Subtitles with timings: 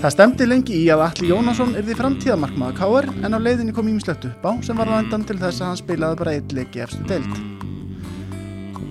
[0.00, 3.08] Það stemdi lengi í að Alli Jónasson yrði framtíðamarkmaða K.R.
[3.24, 5.80] en á leiðinni kom ímislegt upp á sem var á endan til þess að hann
[5.80, 7.36] spilaði bara eitt leik í efstu deild.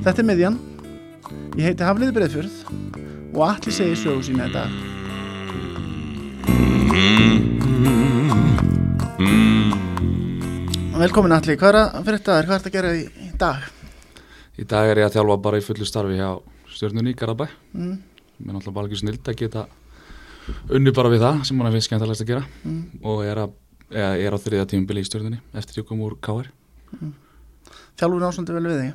[0.05, 0.61] Þetta er miðjan.
[1.57, 2.61] Ég heiti Hafliði Breiðfjörð
[3.33, 4.98] og Alli segir sögu sína í
[10.99, 12.33] Velkomin Alli, hvað er að fyrir þetta?
[12.43, 13.67] Hvað er þetta að gera í, í dag?
[14.59, 16.29] Í dag er ég að þjálfa bara í fullu starfi hjá
[16.75, 17.45] stjórnunni í Garabæ.
[17.71, 17.93] Mm.
[18.39, 19.63] Mér er náttúrulega bara ekki snild að geta
[20.75, 22.81] unni bara við það sem mann finnst skemmtilegast að gera Mm.
[23.05, 23.53] og er, að,
[23.93, 26.49] eða, er á þriða tímubili í stjórnunni eftir ég kom úr KR.
[27.99, 28.91] Þjálfur ásandi vel við þig.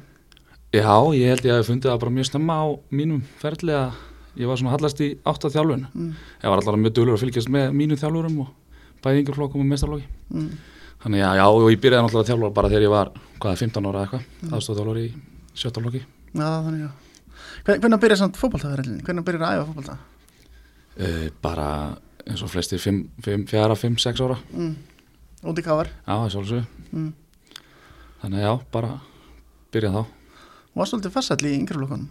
[0.74, 3.96] Já, ég held ég að ég fundið það bara mjög snemma á mínum ferli að
[4.42, 5.88] ég var svona hallast í átt af þjálfun.
[5.94, 6.12] Mm.
[6.42, 8.52] Ég var alltaf mjög dölur að fylgjast með mínum þjálfurum og
[9.04, 10.08] bæði yngjurflokkum og mestarflokki.
[11.04, 13.10] Þannig já, já, og ég byrjaði náttúrulega að þjálfa bara þegar ég var,
[13.42, 14.52] hvað, 15 ára eitthvað, Mm.
[14.56, 15.06] aðstofþjálfur í
[15.54, 16.00] sjötta flokki.
[16.34, 16.90] Já, þannig.
[17.64, 19.02] Hvern, hvernig byrjar samt fótballtaferðin?
[19.04, 19.98] Hvernig byrjar að æfa fótballta?
[20.94, 21.68] Uh, bara
[22.26, 24.74] eins og flestir 5, 4, 5, 6 ára Mm.
[25.44, 25.88] Út í kávar.
[26.08, 27.12] já, sjálfsög Mm.
[28.22, 29.00] þannig já, bara
[29.72, 30.06] byrja þá
[30.74, 32.08] varst svolítið farsall í yngreflokkunum.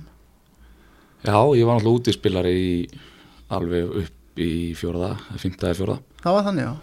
[1.23, 2.99] já, ég var náttúrulega útispilari í,
[3.49, 6.75] alveg upp í fjóraða, fymtaði fjóraða Það var þannig, já.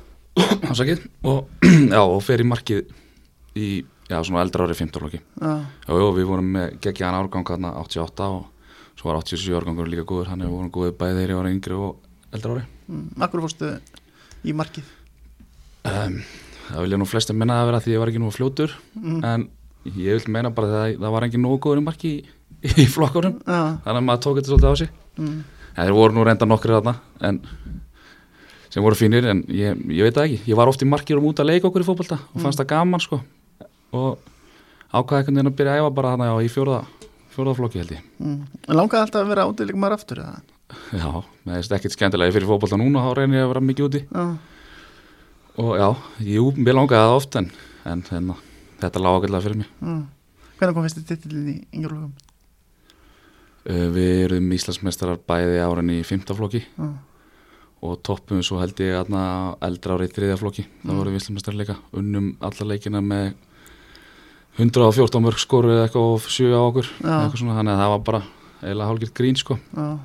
[0.70, 1.48] Ásakið, og
[2.14, 2.83] og fer í markið
[3.58, 3.69] í,
[4.10, 5.52] já, eldra ári 15 flokki Já,
[5.86, 8.47] já, já, við vorum með geggjaðan árgang hérna 88 og
[9.00, 11.78] svo var 87 árgangur líka góður, hann er vorum góðið bæði þegar ég var yngri
[11.78, 13.06] og eldra ári mm.
[13.27, 13.70] akkur fórstu
[14.44, 14.91] í markið.
[15.88, 16.19] um,
[16.70, 19.25] það vilja nú flestir menna að vera því ég var ekki nú fljótur Mm.
[19.25, 19.48] en
[19.97, 22.20] ég vil meina bara að það var engin nógu góður í marki í,
[22.82, 25.38] í flokkurum þannig að maður tók þetta svolítið á sig mm.
[25.72, 26.94] en þeir voru nú reynda nokkri þarna
[27.25, 27.41] en,
[28.70, 31.26] sem voru fínir en ég, ég veit það ekki, ég var oft í markir um
[31.30, 33.20] út að leika okkur í fótbolta og fannst það gaman sko.
[33.96, 34.20] Og
[34.94, 37.92] ákvaði einhvern veginn að byrja að æfa bara þarna já, í fjóraða, fjóraða flokki held
[37.97, 38.06] ég.
[38.22, 38.38] Mm.
[38.69, 40.41] En langaði alltaf að vera útileik maður aftur, eða?
[40.94, 41.10] já,
[41.44, 44.04] það er ekkert skemmtilega fyrir fótbolta núna þá reynir ég að vera mikið úti.
[44.06, 44.25] Já,
[45.60, 45.88] og já,
[46.30, 47.53] jú, mér langaði það oft en,
[47.91, 48.38] en hérna,
[48.84, 49.76] þetta lág ákveðlega fyrir mig.
[49.82, 50.03] Mm.
[50.60, 52.19] Hvernig kom fyrstu titillin í yngreflokkum?
[53.69, 55.60] uh, við erum Íslandsmeistarar bæði
[56.78, 56.88] Já,
[57.82, 59.22] og toppum svo held ég aðna
[59.64, 60.96] eldra árið í þriðja flokki þá Mm.
[60.98, 63.32] vorum við Íslandsmeistarar leika unnum alla leikina með
[64.58, 68.22] 114 mörg skoru eða eitthvað og 7 á okkur þannig að það var bara
[68.60, 69.98] eiginlega hálfgjört grín sko já.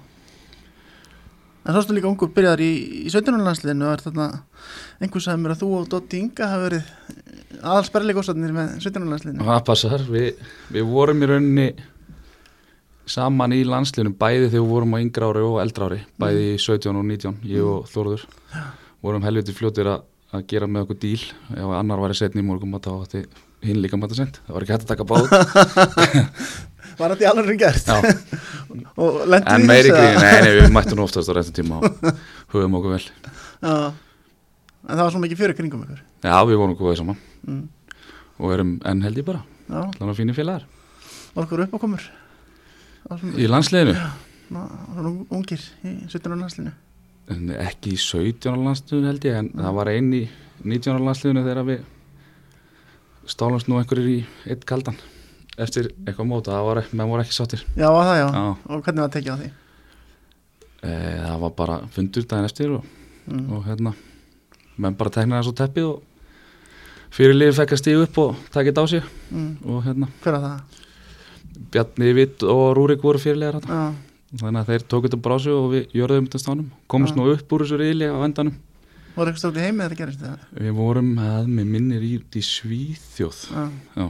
[1.66, 2.72] En þá stu líka ungur byrjaðar í,
[3.08, 3.40] í 17.
[3.42, 4.28] landsliðinu og er þarna
[5.02, 6.92] einhver sagði mér að þú og Dotti Inga hafa verið
[7.66, 9.08] aðalsperleikostarnir með 17.
[9.10, 9.48] landsliðinu.
[9.50, 10.44] það passar, við,
[10.76, 11.66] við vorum í rauninni
[13.10, 16.60] saman í landsliðunum bæði þegar við vorum á yngra ári og eldra ári bæði í
[16.62, 18.28] 17 og 19, ég og Þóruður
[19.06, 22.48] vorum helviti fljótir að, að gera með okkur díl, ef annar var í setni í
[22.48, 23.26] morgum þá átti
[23.66, 24.40] hinn líka mæta sent.
[24.46, 25.26] Það var ekki hægt að taka báð
[26.96, 27.90] Var þetta í alveg ring gert?
[27.90, 27.98] Já,
[29.56, 31.90] en meiri grín, nei, við mættum oftast á réttum tíma og
[32.54, 33.02] hugum okkur vel.
[33.60, 33.74] Já,
[34.86, 36.04] en það var svo mikið fyrir kringum ykkur.
[36.24, 37.20] Já, við vorum góðið saman.
[37.46, 37.66] Mm.
[38.40, 40.64] og erum enn held ég bara, þannig að fínir félagar.
[41.36, 41.66] Var okkur.
[41.66, 42.16] Það var svona,
[43.38, 43.46] Í
[44.94, 46.36] svona ungir í 17.
[46.42, 46.72] landsliðinu.
[47.34, 48.54] en ekki í 17.
[48.66, 50.24] landsliðinu held ég en það var einn í
[50.64, 51.00] 19.
[51.06, 51.84] landsliðinu þegar við
[53.34, 54.18] stálumst nú einhverjir í
[54.54, 54.98] eitt kaldan
[55.58, 58.28] eftir eitthvað móta, það var, voru ekki sáttir Já, var það já.
[58.36, 59.50] Já, Og hvernig var tekið á því?
[60.86, 60.92] e,
[61.26, 62.86] það var bara fundur daginn eftir og,
[63.26, 63.46] Mm.
[63.58, 63.94] og hérna
[64.78, 66.04] menn bara teknaði þessu teppið og
[67.10, 69.58] fyrir liði fekk að stíða upp og taka þetta á sig Mm.
[69.66, 70.85] og hérna Hver var það?
[71.72, 73.94] Bjarni Vitt og Rúrik voru fyrirlegar Já,
[74.42, 77.20] þannig að þeir tók þetta sig og við jörðum þetta stánum komast Já.
[77.22, 78.56] nú upp úr þessu riðli á endanum.
[79.16, 80.46] Voru eitthvað stótt í heimi þetta gerist það?
[80.60, 83.42] við vorum að með minnir í, í Svíþjóð.
[83.96, 84.08] Já,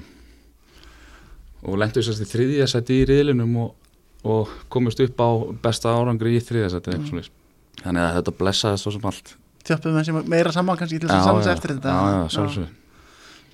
[1.65, 3.73] og lentum sérst í þriðja seti í riðlinum og,
[4.25, 5.29] og komist upp á
[5.65, 7.21] besta árangri í þriðja seti Mm.
[7.83, 9.35] þannig að þetta blessaði svo sem allt.
[9.65, 11.89] Tjöppum með sem meira saman kannski til þess að samsa eftir þetta.
[11.91, 12.67] já, já, sjálfsög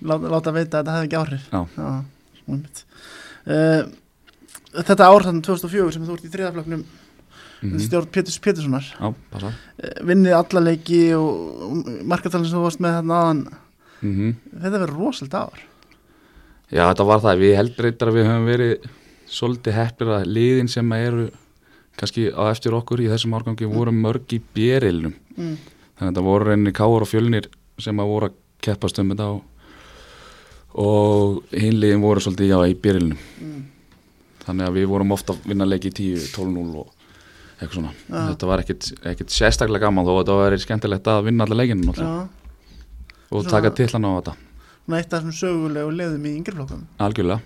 [0.01, 1.43] Láta, láta veita að þetta hefði ekki áhrif.
[1.51, 1.61] Já.
[1.77, 1.89] Já,
[3.45, 6.83] þetta ár þannig 2004 sem þú ert í þriðafloknum
[7.61, 8.85] mm stjórn Péturs Péturssonar.
[8.89, 9.51] Já, uh,
[10.01, 11.75] vinnið alla leiki og
[12.09, 13.43] markatalinn sem þú varst með þarna aðan
[14.01, 14.31] mm
[14.63, 15.61] þetta verður rosalega ár.
[16.71, 17.53] Já, þetta var það, við
[18.07, 18.89] að við höfum verið
[19.31, 21.29] svolítið heppir að liðin sem eru
[21.99, 25.55] kannski á eftir okkur í þessum árgangi voru mörg í bjerilnum mm.
[25.99, 27.49] þannig að þetta voru reyni káur og fjölnir
[27.81, 29.41] sem að voru að keppast um þetta og,
[30.73, 33.17] og hinliðin voru svolítið já í byrjunum.
[33.41, 33.61] Mm.
[34.41, 36.87] þannig að við vorum ofta að vinna leiki 10, 12-0 og
[37.61, 38.21] eitthvað svona, Já.
[38.31, 42.27] þetta var ekkit sérstaklega gaman þó að þetta var skemmtilegt að vinna alla leikinu náttúrulega.
[43.31, 44.33] Og Svona- taka tillan á þetta.
[44.85, 46.81] svona eitt af þessum sögulegu leiðum í yngri flokkum.
[46.99, 47.41] Algjörlega,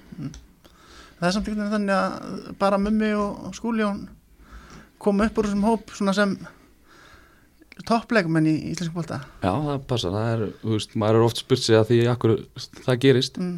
[1.20, 4.08] Það er samt einhvern veginn þannig að bara Mummi og Skúljón
[5.00, 6.38] koma upp úr þessum hóp svona sem
[7.84, 11.60] toppleikumenn í íslensku bólta já það passa það er, þú veist, maður er oft spurt
[11.66, 12.36] sig að því akkur
[12.86, 13.56] það gerist mm.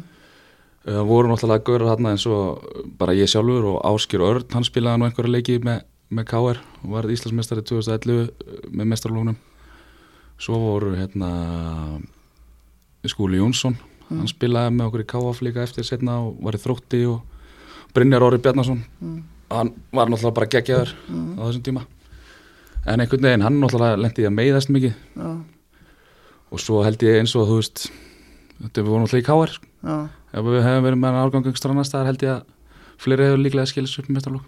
[0.88, 2.62] Það voru náttúrulega gaurar þarna eins og
[2.96, 6.86] bara ég sjálfur og Áskir Örn, hann spilaði nú einhverja leiki með, með KR og
[6.94, 8.30] var Íslandsmeistari 2011
[8.72, 9.36] með mestarlóknum.
[10.40, 11.28] Svo voru hérna
[13.04, 13.76] Skúli Jónsson,
[14.08, 17.20] hann spilaði með okkur í KF líka eftir setna og var í þrótti og
[17.92, 19.22] Brynjar Óri Bjarnason, Mm.
[19.50, 20.94] hann var náttúrulega bara geggjaður
[21.36, 21.84] á þessum tíma.
[22.88, 24.94] En einhvern veginn, hann náttúrulega lendi í að meiðast mikið.
[25.18, 25.30] Já,
[26.48, 27.88] og svo held ég eins og þú veist,
[28.62, 29.28] þetta við vorum náttúrulega í
[29.84, 29.96] já,
[30.28, 32.46] Ef við hefum verið með hann árgangangstur annar staðar held ég að
[33.00, 34.46] fleiri hefur líklega skilist upp með mestarlokk.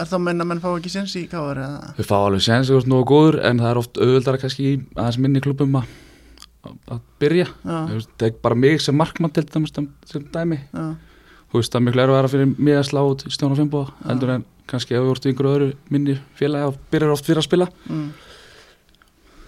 [0.00, 1.90] er þá meina að menn fá ekki séns í eða?
[1.98, 4.78] Við fá alveg séns, þú veist, nógu góður en það er oft auðvöldara kannski í
[4.96, 5.90] aðeins minni klubum að,
[6.88, 7.48] að byrja.
[7.66, 9.90] Það er bara mig sem markmann til dæmis sem,
[10.32, 10.62] dæmi.
[10.72, 10.86] já,
[11.48, 14.34] Þú veist, það er miklu erfara fyrir mig að slá út stjón og fimmboða heldur
[14.38, 17.68] en kannski ef við vortum yngur öðru minni félagi og byrjar oft fyrir að spila.
[17.88, 18.08] mm,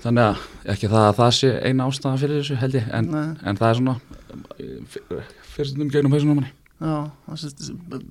[0.00, 3.10] Þannig að ekki það að það sé eina ástæða fyrir þessu held ég en,
[3.44, 3.96] en það er svona
[5.52, 6.52] fyrstum gegnum hausunum manni.
[6.80, 6.96] já,
[7.28, 7.52] það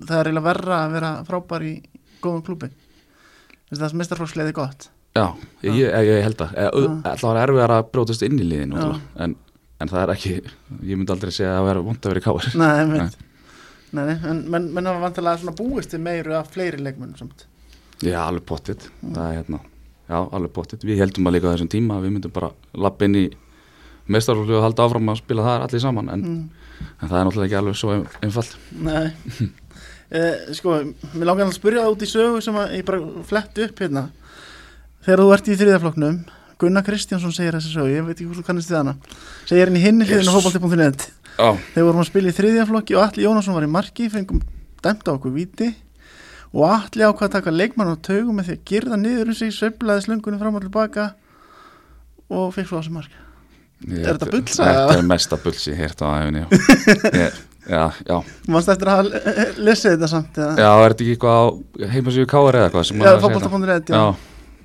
[0.06, 1.73] það er eiginlega verra að vera frábær í
[2.21, 2.69] góðum klúbi
[3.71, 4.89] það er mestarflóksleiði gott.
[5.17, 5.25] Já,
[5.65, 6.51] ég, ég, ég held að.
[7.05, 9.33] Það var erfiðar að brjótast inn í liðin en,
[9.81, 12.50] en það er ekki ég myndi aldrei segja að vera vond að vera í káir
[12.62, 13.17] Nei, mynd
[13.91, 17.45] Nei, nei, en menn, hafa vantilega svona búist til meiru af fleiri leikmennum samt.
[18.06, 19.59] Já, alveg pottitt það er hérna,
[20.07, 22.51] já, alveg pottitt við heldum að líka á þessum tíma að við myndum bara
[22.86, 23.25] lappa inn í
[24.09, 26.86] meistarfólki og halda áfram að spila það allir saman en, mm.
[27.01, 28.56] en það er náttúrulega ekki alveg svo ein- einfalt.
[28.77, 29.07] Nei.
[30.09, 30.74] Eh, Sko,
[31.13, 32.97] mér langar að spyrja það út í sögu sem ég bara
[33.30, 34.07] fletti upp hérna.
[35.06, 36.15] Þegar þú ert í þriðaflokknum
[36.59, 38.94] Gunnar Kristjánsson segir þessi sögu, ég veit ekki hvort þú kannast við hana.
[39.45, 40.47] Segir henni hinni hliðin á Yes.
[40.47, 41.06] fótbolti.net
[41.39, 44.41] Já, Þegar vorum að spila í þriðjaflokki og Alli Jónasson var í marki fengum
[44.83, 45.69] dæmt á okkur víti.
[46.51, 49.53] Og Alli ákvað að taka leikmann á taugum með því að girða niður um sig,
[49.56, 51.06] sveiflaði slöngunni fram og tilbaka
[52.30, 53.13] og fekk svo á sig mark.
[53.88, 54.80] Ég, Er þetta bullsaga?
[54.89, 56.07] Þetta er mesta bulls ég heyrt á
[57.69, 58.18] já,
[58.50, 60.56] Manst eftir að hafa lesið þetta samt eða?
[60.57, 61.45] já, er þetta ekki eitthvað á
[61.94, 64.03] heimasíðu káir eða eitthvað sem Já, fótbolta.net, já.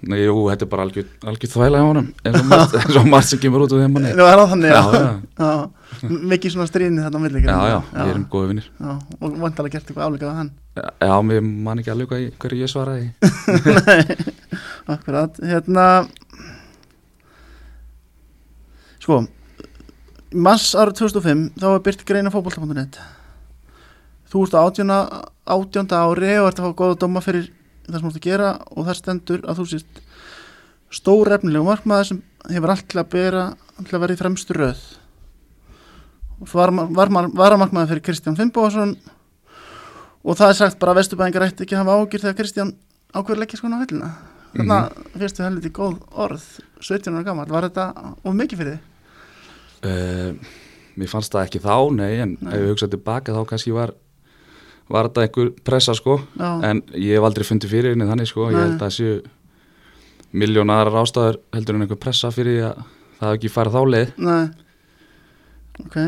[0.05, 3.63] Nei, jú, þetta er bara algjör, algjör þvæla hjá honum eins og margt sem kemur
[3.65, 4.83] út úr þeim Nú er það þannig, já.
[4.85, 6.11] Já, já.
[6.35, 7.41] Mikið svona stríðni þarna á milli.
[7.41, 7.49] ekki?
[7.49, 10.51] Já, já, við erum góði vinnir og vantalega gert eitthvað álíka á hann.
[10.75, 13.07] Já, mér man ekki alveg hverju ég svaraði
[13.89, 14.19] Nei,
[14.97, 15.41] akkurat.
[15.41, 15.87] Hérna,
[19.01, 19.23] sko,
[20.35, 23.01] í mars árið 2005, þá var byrt greina fótbolta.net.
[24.35, 24.63] Þú ert á
[25.55, 27.53] átjónda ári og ert að fá góða dóma fyrir
[27.87, 30.03] það sem þú ert að gera og það stendur að þú sést
[30.95, 32.21] stór efnilegu markmaður sem
[32.55, 33.45] hefur allt til að bera,
[33.81, 34.83] til að vera í fremstu röð.
[36.43, 38.95] Og svo var, var, var, var að markmaður fyrir Kristján Finnbóðarsson
[40.25, 42.73] og það er sagt bara að Vesturbæðingar ætti ekki að hafa ágjur þegar Kristján
[43.15, 44.11] ákveður leggja skona á hillina.
[44.55, 46.45] Þannig að fyrstu helviti góð orð,
[46.79, 47.87] 17 ára gammal, var þetta
[48.23, 48.91] of mikið fyrir þig?
[49.91, 50.61] uh,
[50.95, 52.53] Mér fannst það ekki þá, nei en Nei.
[52.55, 53.91] ef ég hugsaði tilbaka þá kannski var
[54.93, 56.19] var þetta einhver pressa sko.
[56.39, 58.65] Já, en ég hef aldrei fundið fyrir henni þannig sko, ég Nei.
[58.65, 59.23] held að það séu
[60.35, 62.85] miljónar ástæður heldur en einhver pressa fyrir að
[63.21, 64.13] það hef ekki farið þá leið.
[64.29, 64.45] Nei,
[65.87, 65.99] ok.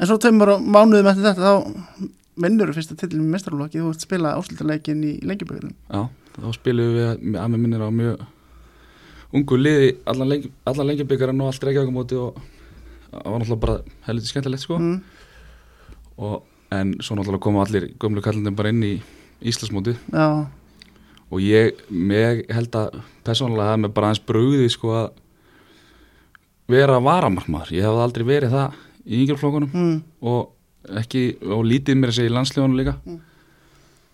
[0.00, 2.08] En svo tveimur mánuðum eftir þetta þá
[2.40, 5.74] vinnur fyrsta tillin með mestarlokki, þú ert spila áslutaleikin í lengjuböðunum.
[5.90, 6.06] Já,
[6.38, 8.22] þá spilum við að mér minnir á mjög
[9.36, 12.38] ungu liði allan, lengi, allan lengjabyggarinn og allt reykjavíkumóti og
[13.10, 13.76] það var náttúrulega bara
[14.08, 14.78] helviti skemmtilegt sko.
[14.80, 14.96] Mm,
[16.16, 18.94] og, en svo náttúrulega koma allir gömlu kallindin bara inn í
[19.40, 20.46] Íslandsmóti já,
[21.30, 25.10] og ég, ég held að persónulega það með bara aðeins brugði sko að
[26.70, 29.96] vera varamarkmaður, ég hef aldrei verið það í yngjörflokkunum mm,
[30.30, 32.96] og ekki, og lítið mér að segja í landsljónum líka.
[33.04, 33.18] Mm.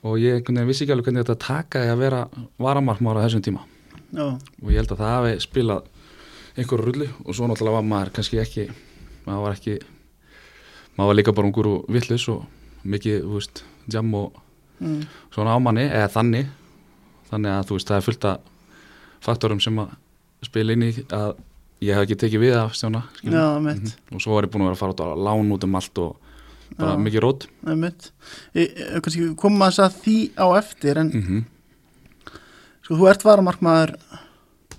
[0.06, 2.22] og ég vissi ekki alveg hvernig þetta taka að vera
[2.62, 3.64] varamarkmaður á þessum tíma.
[4.14, 5.88] Já, og ég held að það hafi spilað
[6.56, 7.08] einhverju rullu.
[7.24, 8.68] Og svo náttúrulega var maður kannski ekki
[9.26, 9.78] maður var ekki
[10.96, 12.44] maður var líka bara ungur og villus og
[12.86, 14.32] mikið, þú veist, jam og
[14.80, 15.02] mm,
[15.34, 16.46] svona ámanni, eða þannig.
[17.30, 18.38] Þannig að þú veist, það er fullt af
[19.26, 19.94] faktorum sem að
[20.46, 21.32] spila inn í að
[21.82, 23.02] ég hef ekki tekið við af skilur.
[23.22, 24.14] já, mitt, Mhm.
[24.14, 25.98] og svo var ég búin að vera að fara út að lán út um allt
[25.98, 26.16] og
[26.78, 26.98] bara Já.
[26.98, 27.46] mikið rót.
[29.02, 31.44] Kannski koma að það því á eftir, en mm
[32.86, 33.96] sko, þú ert varamarkmaður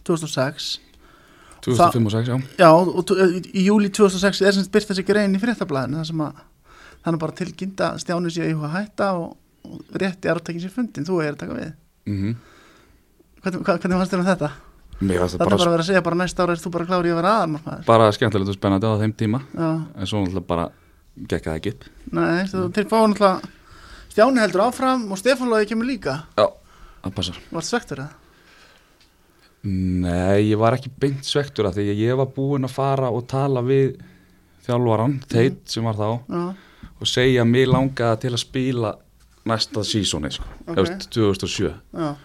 [0.07, 0.79] 2006
[1.65, 2.37] 2005 og 6, já.
[2.59, 6.21] Já, og í- í júli 2006 er semst byrt þessi grein í fréttablaðinu þar sem
[6.27, 6.33] að
[7.05, 9.35] þannig bara tilkynnt að Stjáni sé að hætta og,
[9.65, 11.73] og rétti arftekin sér fundin, þú er að taka við.
[12.07, 12.35] Mm
[13.43, 14.51] hvernig, hvað- hvernig fannst þér um þetta?
[14.97, 16.57] mér varst Þetta það er bara bara, að vera að segja bara næsta ára er
[16.63, 17.85] þú bara klári að vera aðalmarkmaður.
[17.85, 19.39] Bara skemmtilegt og spennandi á þeim tíma.
[19.53, 20.65] Já, en svo náttúrulega bara
[21.27, 21.83] gekk það ekki upp.
[22.17, 23.49] Nei, þú til fáið náttúrulega
[24.09, 26.23] Stjáni heldur áfram og Stefán Lóði kemur líka.
[26.35, 26.47] Já,
[27.05, 27.37] það passar.
[27.53, 28.09] Vart svektur það?
[29.63, 33.25] Nei, ég var ekki beint svektur að því að ég var búinn að fara og
[33.27, 33.97] tala við
[34.67, 36.43] þjálfaran, Teit sem var þá Já,
[37.01, 38.93] og segja að mig langaði til að spila
[39.47, 40.77] næsta sísóni sko, Ok.
[40.77, 40.99] okay.
[41.15, 42.15] 2007 já,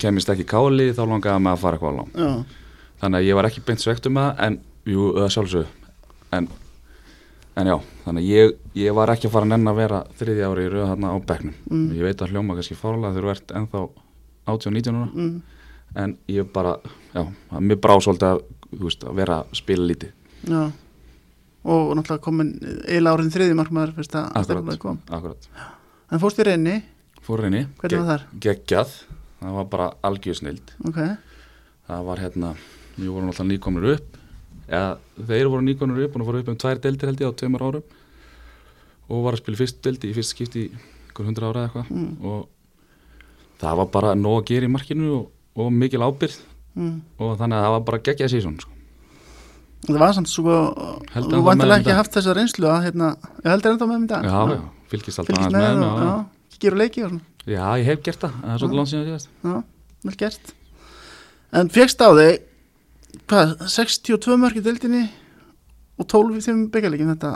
[0.00, 2.60] kemist ekki káli þá langaði mig að fara eitthvað lán já,
[3.02, 5.66] þannig að ég var ekki beint svektur með það en jú, það sjálfsög
[6.38, 6.48] en,
[7.60, 10.64] en já, þannig að ég, ég var ekki að fara nenn að vera þriðja ári
[10.66, 11.58] í rauð þarna á bekknum.
[11.70, 11.84] Mm.
[11.98, 13.82] ég veit að hljóma kannski fárlega þegar þú ert ennþá
[14.54, 15.10] 18-19 ára.
[15.14, 15.36] Mm,
[15.94, 16.76] en ég bara,
[17.14, 17.22] já,
[17.58, 18.42] mér brá svolítið að,
[18.80, 20.14] veist, að vera að spila lítið.
[20.50, 20.62] Já.
[21.64, 22.50] Og náttúrulega komin
[22.92, 24.98] eila árin þriði markmaður fyrst að akkurat, kom.
[25.08, 25.48] akkurat.
[26.12, 26.74] En fórst í reyni,
[27.24, 27.44] fór
[28.10, 28.26] þar?
[28.44, 28.96] geggjað.
[29.44, 30.98] Það var bara algjörsnild Ok,
[31.88, 32.54] það var hérna,
[32.96, 34.18] við vorum alltaf nýkomnir upp.
[34.64, 37.64] Eða þeir voru nýkomnir upp og fóru upp um tvær deildir held ég á tveimur
[37.66, 37.84] árum.
[39.12, 41.90] Og var að spila fyrst deildi í fyrst skipti í einhver hundra ára eða eitthvað.
[41.92, 42.12] Mm.
[42.24, 42.48] og
[43.60, 46.38] það var bara nóg að gera í markinu og, og mikil ábyrð
[46.78, 46.94] mm.
[47.18, 48.72] og þannig að það var bara geggjað sísón sko.
[49.84, 50.54] Það var samt svo
[51.12, 53.10] Held Þú vantilega ekki haft þessa reynslu að hérna,
[53.44, 54.24] ég heldur ennþá með þeim í dag.
[54.24, 56.14] Já, já, fylgist alltaf Fylgist með með já,
[56.54, 57.26] kíkir á leiki og svona.
[57.44, 59.30] Já, ég hef gert það, það er svolítið langt síðan síðast.
[59.44, 59.56] Já,
[60.08, 60.54] vel gert.
[61.54, 62.38] En fegst á þig
[63.30, 65.04] hvað, 62 mörg í deildinni
[66.00, 67.32] og 12 í þeim byggjarleikin þetta,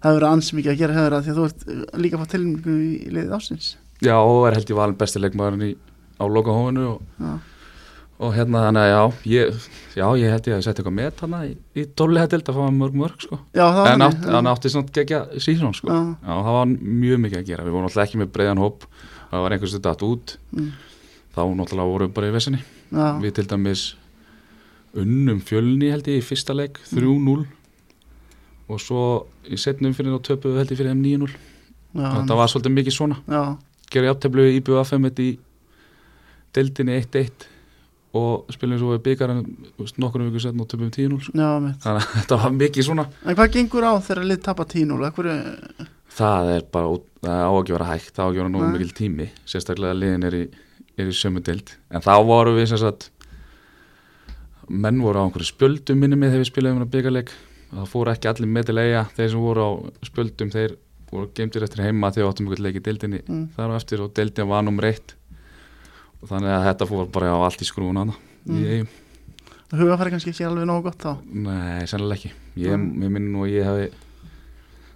[0.00, 2.34] það hefur verið ansi mikið að gera hefur að því að þú ert líka fátt
[2.36, 5.72] tilmyngu í liðið ásins já, og er held ég valin besti leikmaðurinn í,
[6.20, 7.32] á lokahófinu og, Já,
[8.20, 11.40] og hérna þannig að já, ég, já, ég held ég að setja eitthvað met hana
[11.48, 13.38] í, í dóliða deild að fá mörg mörg sko.
[13.56, 15.88] já það en átt, hann átti svona gegja síðan sko.
[15.88, 16.02] Já.
[16.28, 17.64] það var mjög mikið að gera.
[17.64, 18.84] Við vorum alltaf ekki með breiðan hóp.
[19.30, 20.36] Það var einhvers þetta út.
[20.52, 20.70] Mm.
[21.30, 22.60] þá náttúrulega vorum við bara í vesinni.
[22.90, 23.84] Við til dæmis
[25.00, 27.44] unnum fjölni held ég í fyrsta leik 3-0
[28.70, 29.02] og svo
[29.46, 32.96] í setnum fyrir þá töpuðu held ég fyrir þeim 9-0 já, þetta var svolítið mikið
[32.96, 33.20] svona.
[33.30, 33.42] Já,
[33.90, 35.28] gera játtöflu í IBUFM í
[36.56, 37.46] deildinni 1-1
[38.20, 39.44] og spilum svo við byggarinn
[40.02, 41.34] nokkur vikur setn og töpum 10-0 sko.
[41.36, 43.04] þannig að þetta var mikið svona.
[43.22, 45.04] En hvað gengur á þegar lið tapa 10-0?
[45.06, 45.28] Akkur,
[46.18, 46.96] það er bara,
[47.30, 50.42] á að vera hægt á að vera nógu mikil tími sérstaklega að liðin er í,
[50.98, 51.70] í sömu deild.
[51.94, 53.10] En þá voru við sem sagt
[54.70, 57.30] menn voru á einhverju spjöldum minni með þegar við spilaðum að byggarleik
[57.70, 59.04] það fóru ekki allir með til eiga.
[59.16, 59.70] Þeir sem voru á
[60.10, 60.76] spjöldum þeir
[61.10, 63.46] voru geimtir eftir heima þegar við áttum einhvern leik í deildinni Mm.
[63.56, 65.14] þar á eftir og deildin var nummer eitt.
[65.14, 65.19] og
[66.28, 68.14] þannig að þetta fór bara á allt í skrúun hana
[68.48, 68.86] Mm.
[69.76, 71.10] hugafæri kannski ekki alveg nógu gott þá?
[71.30, 72.30] Nei, sennilega ekki.
[72.56, 73.02] Ég, Mm.
[73.04, 73.90] ég minn að ég hefði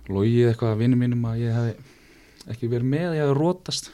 [0.08, 1.74] logið eitthvað að vinnum mínum að ég hefði
[2.54, 3.90] ekki verið með, ég hefði rótast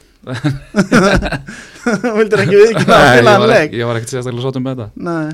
[1.81, 4.75] Þú vildir ekki við ekki að spila hann leik ég var ekkert sérstaklega sáttum með
[4.81, 4.89] þetta.
[5.07, 5.27] Nei,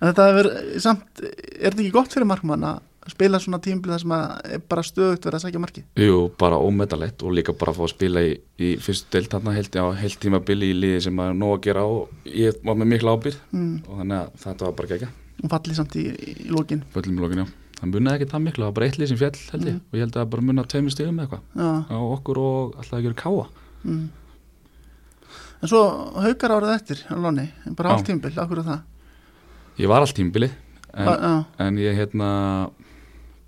[0.00, 0.48] en þetta hefur
[0.84, 2.78] samt, er þetta ekki gott fyrir markmann að
[3.12, 6.58] spila svona tímbil þar sem að er bara stöðugt verið að sækja marki Jú, bara
[6.62, 9.86] ómetalegt og líka bara að fá að spila í, í fyrstu deilt þarna heilt, á
[10.00, 13.38] heilt tímabili í liði sem að nóg að gera og ég var með mikla ábyrð
[13.52, 13.76] mm.
[13.86, 17.24] og þannig að þetta var bara gegja og fallið samt í, í lókin Föllum í
[17.24, 17.62] lokinu, já.
[17.76, 19.74] Það munnaði ekki það miklu, það var bara eitt lið sem fjall held ég.
[19.74, 19.80] Mm.
[19.84, 21.90] og ég held að það bara munnaði tveimur stigum eða eitthvað.
[21.92, 23.42] Á okkur og alltaf að gera káa
[23.82, 24.06] mm.
[25.56, 25.82] En svo
[26.24, 27.44] haukar árið eftir á lóni,
[27.76, 28.80] bara hálf tímbil, akkur er það?
[29.76, 30.48] Ég var allt tímabili
[30.96, 32.30] en, en ég hérna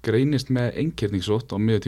[0.08, 1.84] greinist með einkerningssótt á miður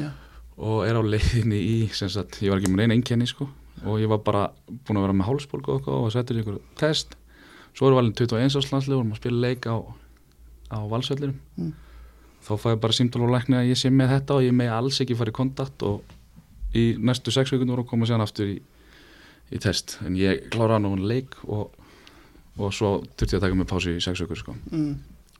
[0.00, 0.10] já.
[0.54, 3.48] Og er á leiðinni í sagt, ég var ekki með neina einkenni sko.
[3.84, 6.60] Og ég var bara búin að vera með hálsbólgu og og var settur í einhver
[6.78, 7.16] test.
[7.74, 9.76] Svo erum valin 21 áslanslega og að spila leik á,
[10.70, 11.72] á valsöllinum Mm.
[12.44, 14.70] þá fæ ég bara símtál og lækni að ég sé með þetta og ég með
[14.76, 16.02] alls ekki fara í kontakt og
[16.74, 18.56] í næstu sex vikundum voru að koma sér aftur í,
[19.50, 19.98] í test.
[20.06, 21.72] En ég kláraði nú leik og,
[22.58, 24.54] og svo þurfti ég að taka mig pási í sex vikur sko.
[24.70, 24.94] Mm.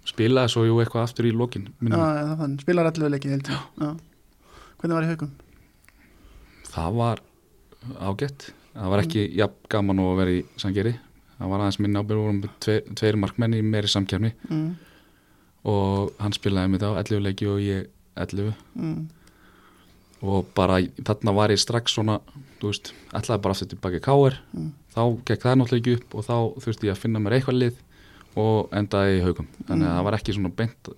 [0.05, 1.69] Spilaði svo jú eitthvað aftur í lokin
[2.61, 3.49] spilar allir leikið.
[4.79, 5.31] Hvernig var í haukum?
[6.75, 7.21] það var
[8.01, 8.49] ágætt.
[8.75, 10.95] Það var ekki jafn gaman að vera í Sangeri.
[11.39, 14.75] Það var aðeins minn ábyrg vorum tve, tveir markmenn í meiri samkjafni Mm.
[15.65, 19.09] og hann spilaði mig þá 11 leiki og ég 11 Mm.
[20.23, 22.21] og bara þarna var ég strax svona
[22.63, 24.73] veist, ætlaði bara aftur tilbaki í Káir Mm.
[24.95, 27.75] þá gekk það náttúrulega ekki upp og þá þurfti ég að finna mér eitthvað lið
[28.37, 29.47] og endaði í haugum.
[29.69, 29.99] Þannig að Mm.
[29.99, 30.89] það var ekki svona beint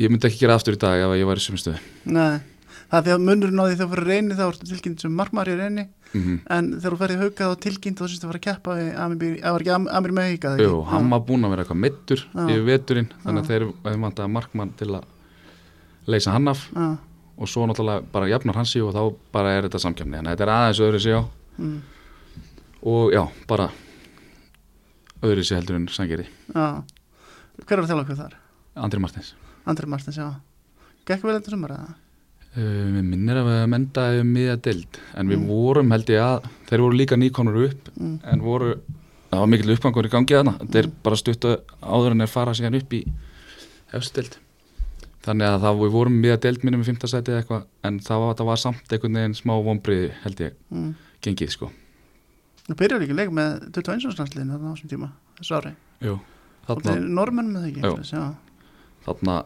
[0.00, 2.40] ég myndi ekki gera aftur í dag ef ég var í sumistuði Nei,
[2.90, 5.16] það er því að munurinn á því þegar þú fyrir reyni þá ertu tilkynnt sem
[5.18, 6.38] markmaður í reyni mm -hmm.
[6.56, 9.52] en þegar þú ferði hauka þá tilkynnt þá syns þú að fara að keppa eða
[9.52, 12.64] var ekki Am- Amir með híka Jú, hann var búinn að vera eitthvað mittur yfir
[12.64, 15.04] veturinn, þannig að þeir hefði vantaði markmann til að
[16.06, 16.70] leysa hann af.
[16.74, 16.96] Já,
[17.38, 20.36] og svo náttúrulega bara jafnar hans í og þá bara er þetta samkjöfni, þannig að
[20.36, 21.22] þetta er aðeins öðru á
[21.58, 21.80] mm,
[22.82, 23.70] og já, bara
[25.22, 26.82] öðru sér heldur en sangeri Já,
[27.66, 28.36] hver er að þjálfa okkur þar?
[28.76, 29.34] Andri Martins
[29.68, 30.28] Andri Martins, já
[31.08, 31.94] Gekk vel þetta sumar eða?
[32.56, 35.46] uh, Við minnir að við mendaði um miða dild en við Mm.
[35.50, 38.20] vorum held ég að þeir voru líka nýkonur upp Mm.
[38.24, 38.74] en voru,
[39.30, 40.92] það var mikill uppgangur í gangi þarna þeir Mm.
[41.02, 43.02] bara stuttu áður en þeir fara síðan upp í
[43.92, 44.38] hefstu dild
[45.22, 48.34] þannig að það við vorum miða dild minnum í fimmtasæti eða eitthvað en það var,
[48.34, 50.94] það var samt einhvern veginn smá vonbriði held ég Mm.
[51.22, 51.70] gengið sko
[52.70, 54.12] Þú byrjar ekki leik með 21.
[54.14, 55.08] landsliðinu þarna á þessum tíma,
[55.40, 55.72] þessu ári
[56.06, 56.12] Jú.
[56.68, 58.22] Þarna, normenn með ekki Jú.
[59.08, 59.36] þarna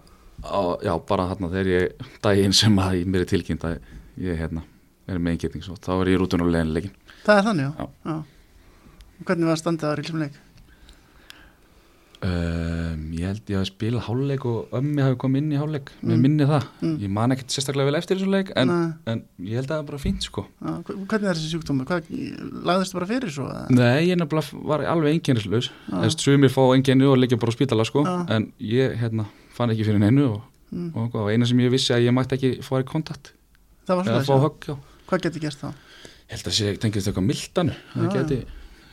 [0.45, 3.79] á, já, bara þarna þegar ég daginn sem að ég mér er tilkynnt að
[4.21, 4.65] ég hérna,
[5.09, 6.93] er með eingetning þá er ég í rútun og leiðinleikin
[7.25, 8.17] það er þannig, já, Já.
[9.25, 10.39] Hvernig var standið að ríkjum leik?
[12.25, 16.21] Um, ég held ég hafi spilað háluleik og ömmi hafi komið inn í háluleik Mm.
[16.25, 16.97] minni það, Mm.
[17.03, 18.71] ég man ekkert sérstaklega vel eftir þessum leik en,
[19.07, 21.85] en ég held að það var bara fínt sko hver- Hvernig er þessi sjúkdómur?
[21.87, 22.09] Hvað,
[22.65, 23.47] lagðist bara fyrir svo?
[23.71, 24.19] Nei, ég
[24.65, 25.23] var alveg.
[25.91, 28.27] Þess sumir fá einkenni og liggja bara á spítala sko Já.
[28.31, 30.91] en ég hérna fann ekki fyrir neinu og, Mm.
[30.97, 33.33] og, og eina sem ég vissi að ég mætti ekki fara í kontakt
[33.87, 34.77] Það fá
[35.07, 35.69] Hvað getur gerst þá?
[36.25, 38.45] Ég held að sé, tengist eitthvað mildanu það geti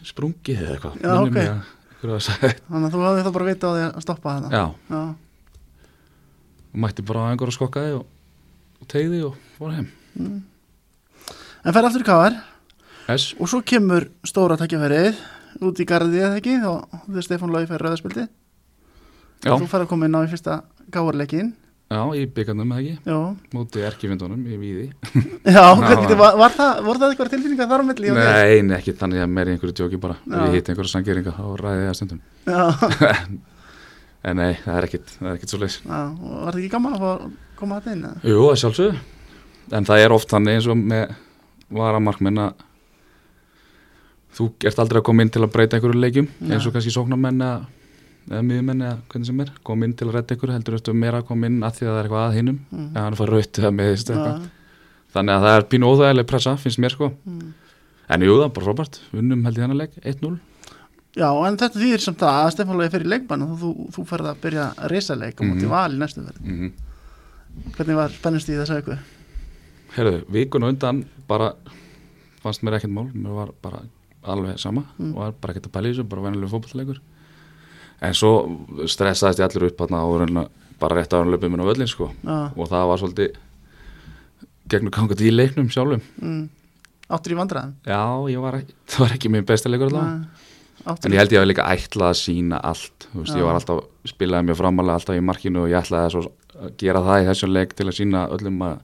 [0.03, 1.61] sprungið eða eitthvað
[2.01, 2.21] Að
[2.67, 5.01] Þannig að þú hafði þá bara vita á því að stoppa þetta Já, Já.
[6.85, 8.05] mætti bara á einhverju skokkaði og,
[8.81, 9.91] og tegði og fór heim.
[10.17, 10.39] Mm.
[11.61, 12.37] En fer aftur í KR
[13.11, 15.19] S, og svo kemur stóra takkjafærið
[15.67, 16.57] út í garði eða ekki?
[16.63, 16.71] Þá
[17.05, 20.61] þegar Stefán Lói fær rauðaspildi já, þú fær að koma inn á í fyrsta
[20.93, 21.51] gáarleikin
[21.91, 23.11] já, í byggandum með ekki?
[23.11, 23.17] Já,
[23.55, 24.87] móti erkifindunum í víði.
[25.55, 28.13] Já hvernig, var, var það, voru það eitthvað tilfinningar þar á milli?
[28.17, 30.17] Nei, nei, ekki þannig að meiri einhverju djóki bara.
[30.23, 30.37] Já.
[30.47, 32.23] ég hitt einhverju sangeringa þá ræði ég að stundum.
[32.47, 32.63] Já,
[34.31, 36.73] en nei, það er ekkit, það er ekkit svo leys já, og var það ekki
[36.77, 37.27] gaman að að
[37.61, 38.07] koma þetta inn?
[38.09, 38.31] eða?
[38.31, 39.05] Jú, að sjálfsögðu.
[39.71, 41.15] En það er oft þannig eins og með
[41.71, 42.65] varamarkmenn að
[44.35, 47.43] þú ert aldrei að koma inn til að breyta einhverju leikjum eins og kannski sóknarmenn
[47.43, 47.61] eða,
[48.29, 51.21] eða miðjumenn eða hvernig sem er koma inn til að redda einhverju heldur eftir meira
[51.21, 52.89] að koma inn að því að það er eitthvað að hinum Mm.
[52.93, 54.41] eða hann fara raut eða með eitthvað
[55.13, 57.53] þannig að það er pínu óþægileg pressa finnst mér sko mm.
[58.09, 60.39] en jú það er bara frábært unnum held ég þennan leik 1-0
[61.11, 64.29] Já, en þetta þýðir samt að Stefán Lói fer í leikbann og þú, þú ferð
[64.31, 65.69] að byrja að reysa leik og múti Mhm.
[65.73, 66.71] val í næstu verð mm -hmm.
[67.75, 68.95] Hvernig var spennust í þessa viku?
[69.97, 71.53] Herðu, vikun og undan bara
[72.41, 73.81] fannst mér ekkert mál, mér var bara
[74.23, 75.11] alveg sama Mm.
[75.15, 76.99] og var bara ekkert að pæla í þessu, bara venjulega fótballleikur
[78.01, 78.33] en svo
[78.89, 80.49] stressaðist ég allir upp hérna en að
[80.81, 82.09] bara rétt áður en löpum minn á völlin sko.
[82.25, 83.39] Já, og það var svolítið
[84.71, 86.01] gegnum gangað í leiknum sjálfum.
[86.21, 86.45] Mm.
[87.11, 87.73] Áttur í vandræðum?
[87.85, 90.47] já, ég var ekki, það var ekki minn besta leikur allavega.
[91.05, 94.47] En ég held ég að líka ætlað að sína allt veist, ég var alltaf, spilaði
[94.47, 96.29] mér framalega alltaf í markinu og ég ætlaði að,
[96.81, 98.79] gera það í þessum leik til að sína öllum að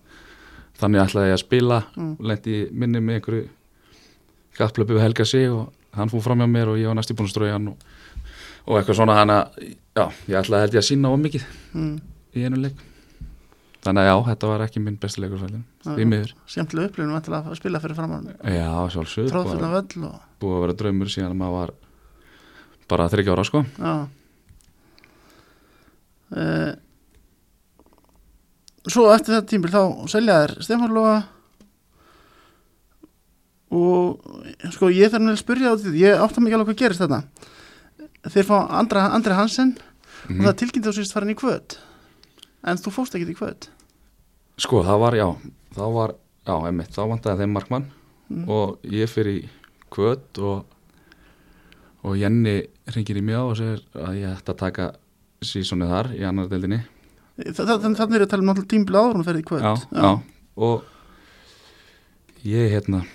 [0.77, 1.79] þannig ætlaði ég að spila.
[1.95, 2.11] Mm.
[2.13, 3.45] og lendi minni með einhverju
[4.91, 7.29] við Helga sig og hann fór fram hjá mér og ég var næst í búin
[7.29, 7.87] að strója hann og,
[8.67, 9.57] og eitthvað svona hann að
[9.95, 11.93] já, ég ætlaði held ég að sína of mikið mm.
[12.35, 12.81] í einu leik.
[13.87, 15.43] Þannig að já, þetta var ekki minn besti leikur
[15.87, 16.33] því miður.
[16.89, 20.77] upplifun vantilega að spila fyrir framann já, sjálfsögur, Tróðfullna búið, völl og búið að vera
[20.81, 21.73] draumur síðan að maður var
[22.91, 23.63] bara þryggja ára sko.
[23.77, 23.93] Já.
[26.27, 26.73] Uh,
[28.87, 31.15] Svo eftir þetta tímbil þá selja þær Stefán Lóa
[33.75, 34.29] og
[34.71, 37.19] sko ég þarf að spyrja á því ég átta mikið alveg hvað gerist þetta
[38.25, 39.75] þeir fá Andra, Andri Hansen
[40.27, 40.39] Mhm.
[40.41, 41.77] og það tilkynnti þú sýst farin í kvöt
[42.63, 43.69] en þú fóst ekki í kvöt
[44.57, 45.27] Sko, það var, já,
[45.75, 46.15] það var,
[46.47, 47.85] já, einmitt, þá vantaði þeim markmann
[48.29, 48.49] Mm.
[48.49, 49.49] og ég fyrir í
[49.89, 50.65] kvöt og,
[52.03, 54.87] og Jenny ringir í mjá og segir að ég ætti að taka
[55.41, 56.81] sísonið þar í annar deildinni.
[57.37, 60.19] þannig er að tala um náttúrulega tímbil áður hún ferði í kvöt Já, já,
[60.57, 60.83] og
[62.43, 63.05] ég hérna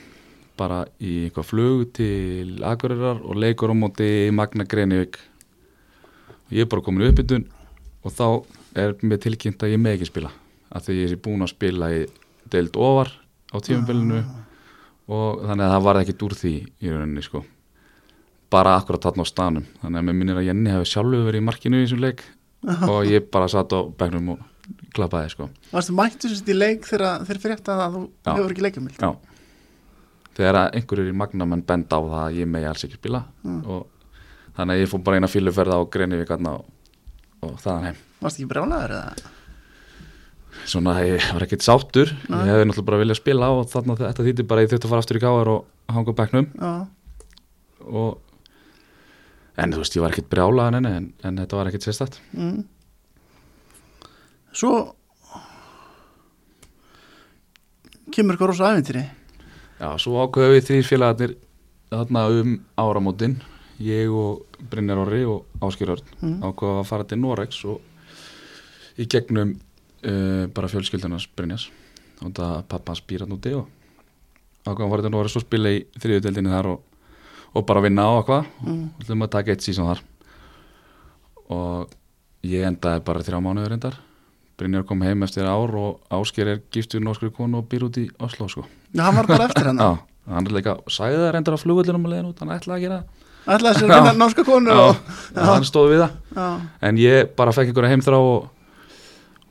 [0.59, 6.71] bara í eitthvað flug til Akureyrar og leikur á móti Magna Greinivik og ég er
[6.71, 7.47] bara komin upp yttun
[8.03, 8.27] og þá
[8.83, 10.33] er mér tilkynnt að ég með ekki spila
[10.73, 12.05] af því ég er búin að spila í
[12.53, 13.13] deild ofar
[13.53, 14.21] á tímabilinu
[15.13, 17.43] og þannig að það var ekkert úr því í rauninni sko.
[18.53, 21.47] Bara akkurat þarna á stanum þannig að mér minnir að Jenny hefði sjálfu verið í
[21.49, 22.23] markinu í þessum leik
[22.87, 24.47] og ég bara satt á bekknum og
[24.95, 25.49] klappaði sko.
[25.73, 28.33] Varstu mættu sérst í leik þegar þeir frétta að þú Já.
[28.33, 29.11] hefur ekki leikjumild Já
[30.37, 33.61] Þegar einhverjur í magnamenn benda á það að ég megi alls ekki spila Mm.
[33.69, 33.87] og
[34.57, 36.65] þannig að ég fór bara eina fíluferða á Greinivík og,
[37.43, 39.31] og þaðan heim Varstu ekki brjálæður eða?
[40.69, 42.39] Svona ég var ekkert sáttur Nei.
[42.45, 45.03] ég hefði náttúrulega bara viljað spila og þarna þetta þýtti bara ég þurfti að fara
[45.05, 46.73] aftur í gáðar og hanga Já,
[47.83, 48.21] og
[49.59, 52.63] en þú veist ég var ekkert brjálaðan enni en, en þetta var ekkert sérstætt mm.
[54.53, 54.73] Svo
[58.13, 59.03] kemur eitthvað rosa æfintýri
[59.83, 61.33] Já, svo ákveðu við þrýr félagarnir
[61.93, 63.37] þarna um áramótin
[63.83, 66.37] ég og Brynjar Orri og Örn Mm.
[66.47, 67.81] ákvaða að fara til Norex og
[69.03, 69.57] í gegnum
[70.07, 71.67] uh, bara fjölskyldunars Brynjas
[72.23, 73.67] og það pappa hans býr hann úti og
[74.65, 76.81] ákvaða að fara til Norex og spila í þriðudeldinni þar og,
[77.59, 78.85] og bara vinna á eitthvað Mm.
[78.95, 80.03] og ætlum að taka eitt sísón þar
[81.51, 81.91] og
[82.47, 83.99] ég endaði bara þrjá mánuður reyndar
[84.61, 88.07] Brynjar kom heim eftir ár og Ásker er giftur norskri konu og býr út í
[88.23, 88.65] Oslo sko.
[88.93, 89.99] Já, hann var bara eftir hennar.
[90.27, 92.85] Já, hann er líka, sagði það reyndar á flugvöldunum að leiðin út, hann ætlaði að
[92.87, 93.29] gera það.
[93.57, 95.01] Ætlaði sér að finna norska konu Já, og,
[95.35, 95.43] já.
[95.49, 96.19] hann stóð við það.
[96.37, 96.47] Já,
[96.89, 98.51] en ég bara fekk einhverja heimþrá og,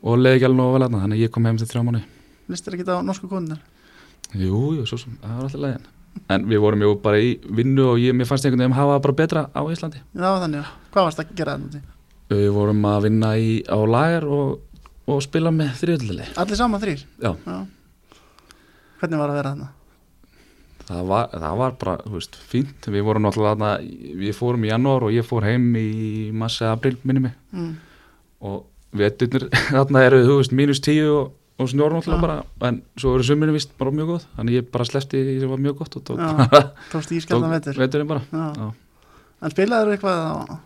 [0.01, 2.03] og leiði ekki alveg nógu vel aðna þannig að ég kom heim til þrjá mánu
[2.51, 3.59] listir ekki á norsku konunar
[4.31, 5.89] Jú, jú, svo sem, það var alltaf leiðin
[6.31, 9.03] en við vorum jú bara í vinnu og ég, mér fannst einhvern veginn hafa það
[9.05, 10.01] bara betra á Íslandi.
[10.11, 10.89] Já, það þannig, já.
[10.93, 11.85] hvað varst að gera þannig?
[12.31, 14.49] Við vorum að vinna í, á lagar og,
[15.11, 17.05] og spila með þriðlili Allir saman þrýr?
[17.21, 17.31] Já.
[19.01, 19.69] Hvernig var að vera þarna?
[20.91, 23.69] það var, það var bara, þú veist, fínt við vorum náttúrulega þarna,
[24.19, 25.85] við fórum í janúar og ég fór heim í
[26.35, 27.69] massi april minni mig Mm.
[28.47, 28.65] og
[28.97, 29.45] veturnir
[29.75, 31.29] þarna eru, þú veist, mínus tíu og,
[31.61, 32.25] og snjór náttúrulega Já.
[32.25, 35.51] bara en svo eru sömurinn vist bara mjög góð þannig ég bara slefti því sem
[35.53, 38.45] var mjög gott og tók, Já, tókst ískjöldan vetur veturinn bara Já.
[38.57, 38.67] Já.
[39.41, 40.59] En spilaður eitthvað á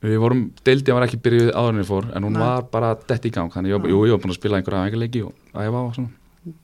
[0.00, 2.40] Við vorum, deildið var ekki byrjuð áður en ég fór en hún Nei.
[2.40, 3.50] var bara dett í gang.
[3.52, 6.12] Þannig ég, jú, ég var búin að spila einhverja ægleiki og æfa og svona.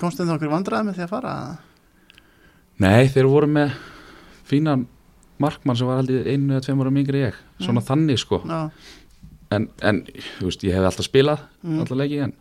[0.00, 1.32] Komstu þið okkur vandræði með því að fara?
[2.80, 3.74] Nei, þeir voru með
[4.48, 4.86] fínan
[5.42, 7.36] markmann sem var aldrei einu eða tveim ára mingri ég.
[7.60, 7.86] Svona Mm.
[7.90, 8.40] þannig sko.
[9.52, 10.00] En, en
[10.40, 11.78] þú veist, ég hef alltaf spilað mm.
[11.84, 12.32] alltaf leiki en,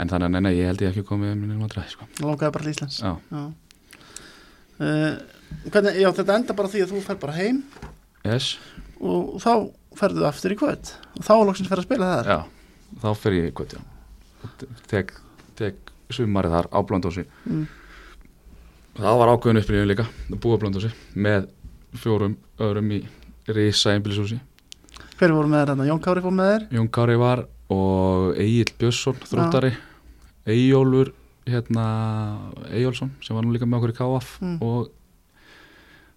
[0.00, 2.08] en þannig að nei, nei, ég held ég ekki komið með minnum vandræði sko.
[2.24, 2.98] Lókaði bara til Íslands.
[3.04, 3.44] Já, Já.
[4.78, 5.18] Uh,
[5.72, 7.60] hvernig, já, þetta enda bara því að þú fer bara heim.
[8.26, 8.48] Yes,
[9.00, 9.52] og þá
[9.98, 10.94] ferðu aftur í kvöld.
[11.18, 12.32] Og þá loksins fer að spila þar.
[12.34, 12.38] Já
[12.96, 13.76] þá fer ég í kvöld,
[14.90, 15.12] tek,
[15.58, 17.64] tek sumarið þar á blöndósi mm.
[18.98, 21.50] það var ákveðin upplýðin líka að búa blöndósi með
[21.98, 23.02] fjórum öðrum í
[23.48, 24.40] Rísa einbílisúsi
[25.18, 25.88] Hver voru með þarna?
[25.88, 29.72] Jón Kári fór með þér Jón Kári var og Egil Björnsson þróttari,
[30.48, 31.12] Eyjólfur
[31.48, 31.84] hérna
[32.70, 34.56] Eyjólfsson sem var nú líka með okkur í KF Mm.
[34.64, 34.88] og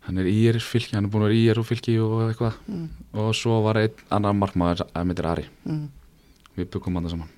[0.08, 2.54] hann er ír fylki, hann er búin að vera ír og fylki og eitthvað.
[2.68, 2.88] Mm.
[3.14, 5.88] og svo var einn annar markmaður að myndir Ari, Mm.
[6.58, 7.30] við byggum hann það saman.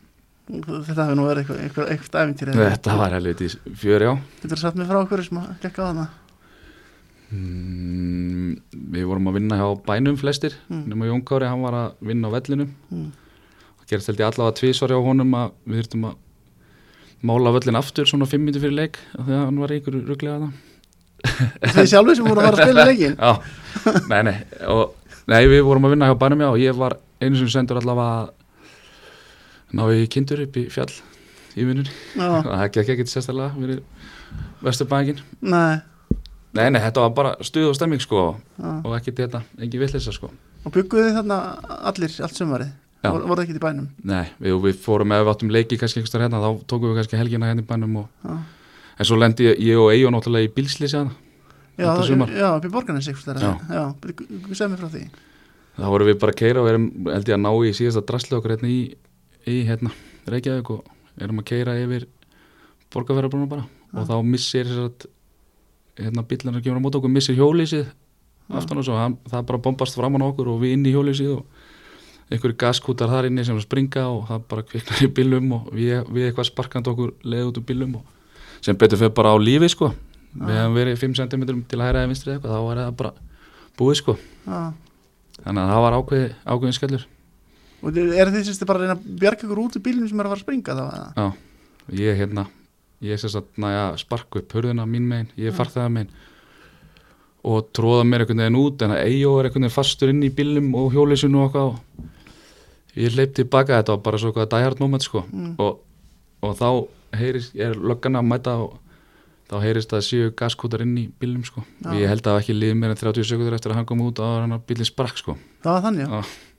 [0.44, 3.48] Þetta hefur nú verið eitthvað, eitthvað, eitthvað æfintýri þetta var helviti
[3.80, 6.08] fjöri á Getur þú satt mér frá okkur sem að gekka á þarna
[7.32, 8.58] mm,
[8.94, 10.84] við vorum að vinna hjá bænum flestir Mm.
[10.92, 12.74] nema Jón Kári, hann var að vinna á vellinum.
[13.88, 16.16] Gerist held ég allavega tvísvar hjá honum að við þurftum að
[17.24, 20.54] mála völlin aftur svona fimm minnir fyrir leik að hann var í ykkur rugglega það
[21.24, 23.32] Þið sjálfur sem voru að fara að spila leikin Já,
[24.12, 24.36] nei, nei,
[24.74, 24.94] og,
[25.32, 28.34] nei, við vorum að vinna hjá bænum já og ég var einu sem sendur allavega
[29.74, 30.92] ná í kindur upp í fjall
[31.54, 31.90] í og
[32.50, 33.82] það gekk ekkert sérstaklega fyrir
[34.64, 35.82] vesturbækin nei.
[36.54, 38.24] Nei, nei, þetta var bara stuð og stemming sko
[38.62, 38.72] já.
[38.86, 40.30] og ekki þetta, engin villisa sko.
[40.64, 41.38] Og bygguðu þarna
[41.90, 42.74] allir allt sumarið?
[43.04, 43.10] Já.
[43.10, 43.88] Vor, Voru það ekki í bænum?
[44.08, 47.02] Nei, við, við fórum ef við áttum leiki kannski einhvers staðar hérna, þá tókum við
[47.02, 48.36] kannski helgina hérna í bænum og, Já,
[48.98, 51.14] en svo lendi ég, og Eyjó náttúrulega í bílslýsi hana
[51.78, 51.90] já,
[52.38, 52.72] já upp í
[53.42, 53.54] Já.
[53.70, 53.84] Já,
[54.54, 55.04] segð mér frá því.
[55.74, 58.38] Þá vorum við bara að keira og erum held ég að ná í síðasta drasli
[58.38, 58.82] okkur hérna í,
[59.50, 59.90] í hérna,
[60.30, 60.84] Reykjavík og
[61.18, 62.06] erum að keira yfir
[62.94, 63.66] borgarferðarbrunum bara.
[63.94, 64.70] Og þá missir
[65.98, 67.90] hérna bílarnar kemur á mót okkur missir hjólísið
[68.54, 71.38] aftan og svo hann, það bara bombast framan á okkur og við inn í hjólísið
[71.38, 76.02] og einhverju gaskútar þar inni sem springa og það bara kviknar í bílum og við,
[76.14, 78.23] við eitthvað sparkandi okkur leið út úr bílum og
[78.64, 79.92] sem betur fyrir bara á lífi sko.
[80.34, 82.96] Við hefum verið 5 cm til að hæra eða vinstri eða eitthvað þá var það
[83.02, 83.14] bara
[83.80, 84.18] búið sko.
[84.48, 84.62] Já.
[85.44, 87.06] Þannig að það var ákveði, ákveðin skellur.
[87.84, 90.28] Og er þið sérstu bara að reyna að bjarga ykkur út í bílum sem er
[90.28, 90.84] að fara að springa þá?
[91.20, 91.26] Já,
[92.00, 92.46] ég hérna
[93.04, 95.58] ég sérst að næja sparku upp hörðuna mín megin, ég Já.
[95.58, 96.14] farþaða megin
[97.44, 100.32] og tróða mér einhvern veginn út en að Eyjó er einhvern veginn fastur inn í
[100.32, 101.74] bílum og hjólísinu og eitthvað.
[102.94, 105.26] Og ég leip tilbaka þetta var bara svo eitthvað hard moment sko.
[105.28, 105.56] Mm.
[105.60, 105.82] og,
[106.40, 106.70] og þá
[107.20, 108.80] heyrist, er löggan að mæta og
[109.52, 111.64] þá heyrist að séu gaskútar inn í bílum sko.
[111.86, 114.22] Og ég held að ekki liðið mér en 30 sekundur eftir að hann kom út
[114.24, 115.38] og hann að bílinn sprakk sko.
[115.66, 116.12] Það var þannig, já.
[116.14, 116.52] Já.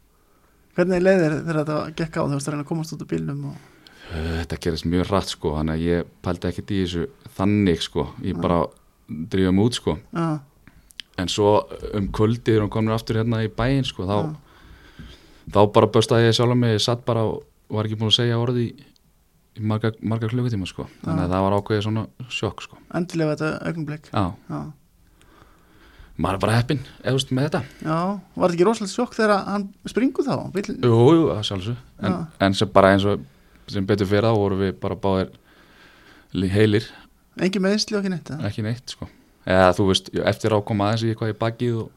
[0.75, 3.45] Hvernig leiðir þegar þetta gekk á þú veist að reyna að komast út úr bílnum
[3.51, 3.61] og...
[4.15, 7.05] Þetta gerist mjög rætt sko þannig að ég pældi ekkert í þessu
[7.39, 8.09] þannig sko.
[8.27, 8.59] Ég bara
[9.09, 9.95] drífa mig út sko.
[10.13, 10.27] Já,
[11.21, 11.51] en svo
[11.95, 14.17] um kvöldi þegar hún komur aftur hérna í bæinn sko þá,
[15.55, 18.41] þá bara böstaði ég sjálf mig ég satt bara og var ekki búin að segja
[18.41, 18.73] orði í,
[19.55, 20.87] í marga, marga klukkutíma sko.
[21.05, 22.79] Þannig að það var ákveðið svona sjokk sko.
[22.95, 24.09] Endilega þetta augnblik.
[24.13, 24.61] já, Já,
[26.23, 27.61] maður bara þú veist með þetta.
[27.83, 27.97] Já,
[28.39, 30.35] var þetta ekki rosalega sjokk þegar hann springur þá?
[30.55, 30.79] Bílinn?
[30.87, 33.25] jú, jú, það sjálfsög en, en sem bara eins og
[33.73, 35.33] sem betur fyrir þá voru við bara báðir
[36.39, 36.87] li- heilir,
[37.43, 38.31] Engi meðsli og ekki neitt?
[38.47, 39.09] ekki neitt sko.
[39.45, 41.89] Eða þú veist, eftir ákoma aðeins í eitthvað í bakið og,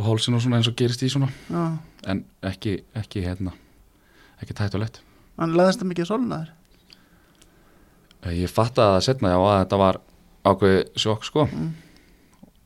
[0.00, 1.28] og hálsin og svona eins og gerist í svona.
[1.52, 1.64] Já,
[2.08, 3.52] en ekki, ekki hérna
[4.40, 5.02] ekki tættulegt
[5.40, 6.50] hann leðist það mikið að solna þér
[8.40, 10.00] ég fattaði það setna já að þetta var
[10.50, 11.46] ákveði sjokk sko.
[11.48, 11.70] Mm.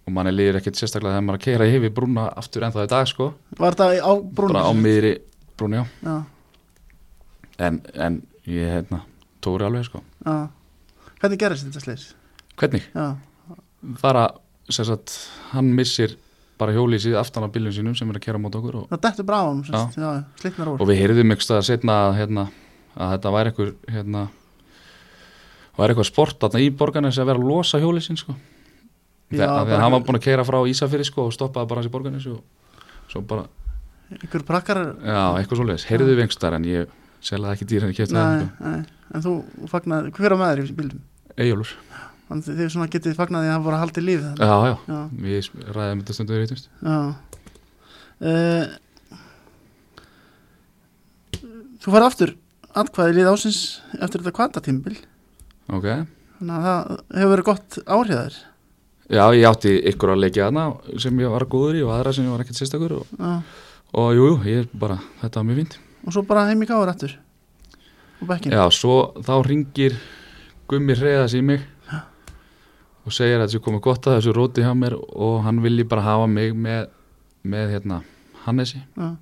[0.04, 2.90] og manni líður ekkert sérstaklega þegar maður er að keira yfir brúna aftur ennþá í
[2.92, 3.30] dag sko.
[3.56, 5.14] Var þetta á brúnum bara á miðri
[5.56, 5.84] brúni já.
[6.04, 6.16] Já,
[7.68, 9.00] en, en ég hérna
[9.44, 10.02] tóri alveg sko.
[10.26, 10.50] Já.
[11.20, 12.04] hvernig gerist þetta slis
[12.60, 12.84] hvernig?
[12.94, 13.16] já,
[14.02, 14.28] bara
[14.68, 15.16] sem sagt
[15.52, 16.18] hann missir
[16.60, 19.00] bara hjólið síð aftan af bílum sínum sem er að kera mót okkur og, það
[19.34, 22.44] á og við heyrðum ykkur stað setna að, hérna,
[22.96, 24.24] að þetta væri einhver hérna
[25.78, 28.35] væri eitthvað sport þarna í borgarnes að vera að losa hjólið sín sko.
[29.35, 31.88] Þegar bara hann var einhver- búin að keira frá Ísafyrir sko og stoppaði bara hans
[31.90, 32.42] í borgarnes og
[33.11, 33.46] svo bara,
[34.22, 34.78] ykkur prakkar?
[35.02, 35.87] Já, eitthvað svoleiðis.
[35.90, 36.87] Heyrðu einhver en ég
[37.24, 38.85] selði ekki dýr en ég kefti það sko.
[39.14, 39.33] en þú
[39.72, 41.00] fagnaði hver á með þér í bílum
[41.35, 41.76] Eyjólfur,
[42.28, 44.38] þannig að þið svona getið fagnaði að það voru að halda í líf þannig.
[44.44, 46.98] já, já, já, við ræðum þetta stundu við reytumst já.
[48.24, 48.64] Uh,
[51.83, 52.35] þú farið aftur
[52.80, 53.60] atkvæði líð ásins
[54.00, 54.96] eftir þetta kvatatímbil
[55.74, 55.87] ok,
[56.38, 58.42] þannig að það hefur verið gott áhrifðar
[59.08, 62.26] já, ég átti ykkur að leikja þarna sem ég var góður í og aðra sem
[62.26, 63.34] ég var ekkert sérstakur og, já.
[64.00, 65.78] og jú, jú, ég bara, þetta var mjög fínt.
[66.04, 67.14] Og svo bara heim í gáður aftur.
[68.20, 69.96] Og bekkin Já, svo þá ringir
[70.70, 71.64] Gummi Hreiðas í mig
[73.04, 76.06] og segir að þessu komið gott að þessu róti hjá mér og hann vilji bara
[76.06, 76.88] hafa mig með,
[77.44, 78.00] með hérna
[78.46, 78.80] Hannesi.
[78.96, 79.12] Já,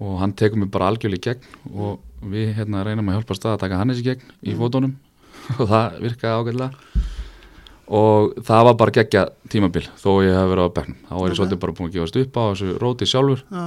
[0.00, 1.98] og hann tekur mig bara algjörlega í gegn og
[2.32, 4.96] við hérna reynum að hjálpa stað að taka Hannesi í gegn í fótunum.
[5.58, 7.04] Og það virkaði ágætlega.
[7.88, 10.96] Og það var bara geggja tímabil þó ég hef verið á bekknum.
[11.08, 11.36] Þá er ég Ok.
[11.38, 13.44] svolítið bara búin að gefast upp á þessu róti sjálfur.
[13.48, 13.64] Já,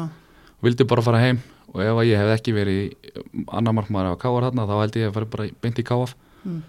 [0.61, 1.39] vildi bara fara heim.
[1.73, 2.93] Og ef ég hef ekki verið
[3.49, 6.61] annar markmaður á káar hérna þá held ég að fara bara beint í káaf Mm.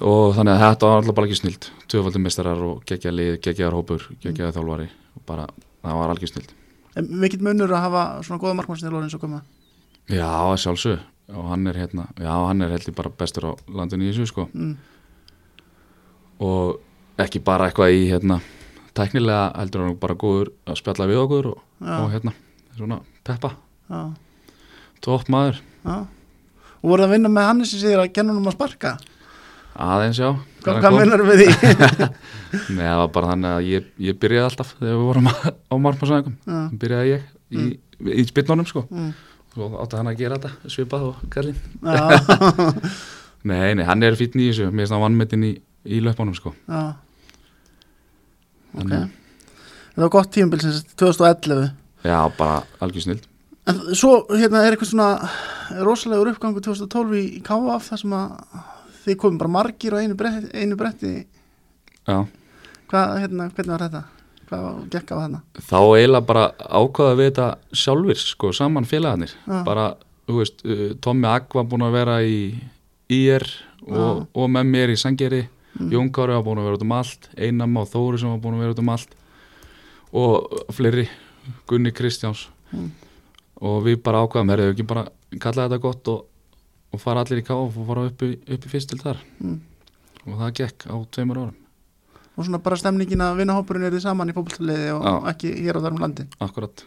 [0.00, 3.74] og þannig að þetta var alltaf bara ekki snild tvöfaldur mestarar og geggja lið, geggjaðar
[3.76, 4.86] hópur geggjaðar þjálfari.
[5.16, 5.44] Og bara
[5.84, 6.52] það var algjör snild
[7.06, 9.42] mikill munur að hafa svona góða markmannsnilor eins og koma
[10.08, 10.98] já, sjálfsög
[11.36, 14.46] og hann er hérna, já hann er heldur bara bestur á landinu í þessu sko.
[14.54, 14.76] Mm.
[16.40, 16.78] og
[17.20, 18.40] ekki bara eitthvað í hérna
[18.96, 22.32] tæknilega heldur hann bara góður að spjalla við okkur og, og hérna
[22.78, 23.52] svona peppa,
[23.90, 24.00] já,
[25.04, 25.58] topp maður.
[25.84, 26.06] Já.
[26.78, 28.92] Og voruð að vinna með Hannes sem segir að kenna hann um að sparka
[29.78, 30.28] aðeins já.
[30.64, 30.98] Hvað, hvað kom.
[30.98, 32.08] munar við því?
[32.76, 35.28] Nei, það var bara þannig að ég, ég byrjaði alltaf þegar við vorum
[35.72, 37.66] á margmarsæðingum já, byrjaði ég í,
[38.18, 38.82] í spynnunum sko.
[38.90, 39.12] Mm.
[39.58, 42.02] og átti hann að gera þetta svipað og Karlin já,
[43.48, 44.66] Nei, nei, hann er fítn í þessu.
[44.74, 45.52] Mér finnst hann vannmetinn í,
[45.86, 46.50] í löpunum sko.
[46.66, 46.80] Já.
[48.74, 48.82] Ok.
[48.82, 49.12] Þannig-
[49.94, 51.68] þetta var gott tíumbil sem sagt 2011
[52.06, 53.24] Já, bara algjör snild
[53.68, 55.08] en svo hérna er eitthvað svona
[55.84, 58.30] rosalegur uppgangu 2012 í, KF þar sem að
[59.04, 61.12] þið komum bara margir á einu bretti, einu bretti
[62.08, 62.24] Já,
[62.88, 64.02] hvað, hérna, hvernig var þetta?
[64.48, 65.40] hvað gekk á þarna?
[65.60, 66.44] þá eiginlega bara
[66.80, 67.48] ákvaða við þetta
[67.84, 69.58] sjálfur sko, saman félagarnir Já.
[69.66, 69.86] bara,
[70.28, 72.38] þú veist, uh, Tommi Agg var búin að vera í
[73.12, 73.44] IR
[73.88, 75.44] og, og með mér í Sangeri
[75.78, 75.90] Mm.
[75.92, 78.56] Jón Kári var búin að vera út um allt Einam á Þóri sem var búin
[78.56, 79.12] að vera út um allt
[80.16, 81.04] og fleiri
[81.70, 82.88] Gunni Kristjáns Mm.
[83.62, 85.04] og við bara ákvaðum, herrðu ekki bara
[85.38, 86.24] kalla þetta gott og,
[86.98, 89.60] og fara allir í káf og fara upp í, upp í fyrst til þar Mm.
[90.26, 91.56] og það gekk á tveimur árum
[92.38, 95.14] og svona bara stemningin að vinnahópurinn er þið saman í fótballtaliði og Já.
[95.32, 96.84] ekki hér og þar um landi akkurat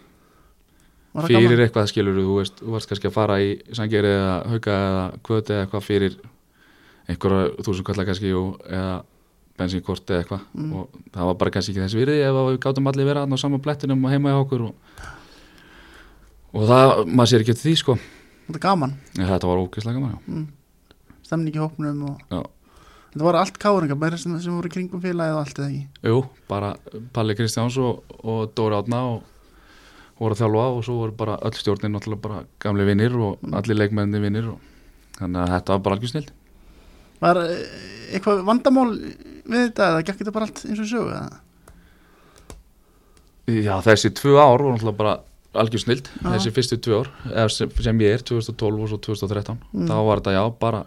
[1.27, 1.63] fyrir gaman?
[1.65, 5.51] eitthvað skilur þú veist, þú varst kannski að fara í sangeri eða hauka eða kvöti
[5.55, 6.13] eða eitthvað fyrir
[7.11, 8.93] einhverja þúsund kallar kannski og, eða
[9.59, 10.71] bensínkort eða eitthvað Mm.
[10.79, 13.57] og það var bara kannski ekki þess virði ef við gátum allir vera á sama
[13.59, 14.75] blettinum og heima í okkur og,
[16.55, 17.97] og það, maður sér ekki eftir því sko
[18.51, 20.19] þetta er gaman, en þetta var ógeðslega gaman já.
[20.27, 20.47] mm.
[21.25, 25.41] stemning í hópnum og þetta var allt káringar bara sem, sem voru kringum félagið og
[25.41, 26.73] allt eða ekki Jú, bara
[27.15, 29.23] Palli Kristjáns og, og Dóri Átna og
[30.21, 33.79] voru að þjálfa og svo voru bara öll stjórnin náttúrulega bara gamli vinnir og allir
[33.79, 34.59] leikmenni vinnir og
[35.17, 36.27] þannig að þetta var bara algjör snill
[37.21, 37.63] var eh,
[38.11, 41.41] eitthvað vandamál við þetta eða gekk þetta bara allt eins og eða?
[43.51, 45.17] Já, þessi tvö ár voru náttúrulega bara
[45.53, 46.27] algjör snild, Já.
[46.35, 47.01] þessi fyrstu tvö
[47.35, 49.87] ár sem, ég er, 2012 og svo 2013 Mm.
[49.87, 50.85] þá var þetta já, bara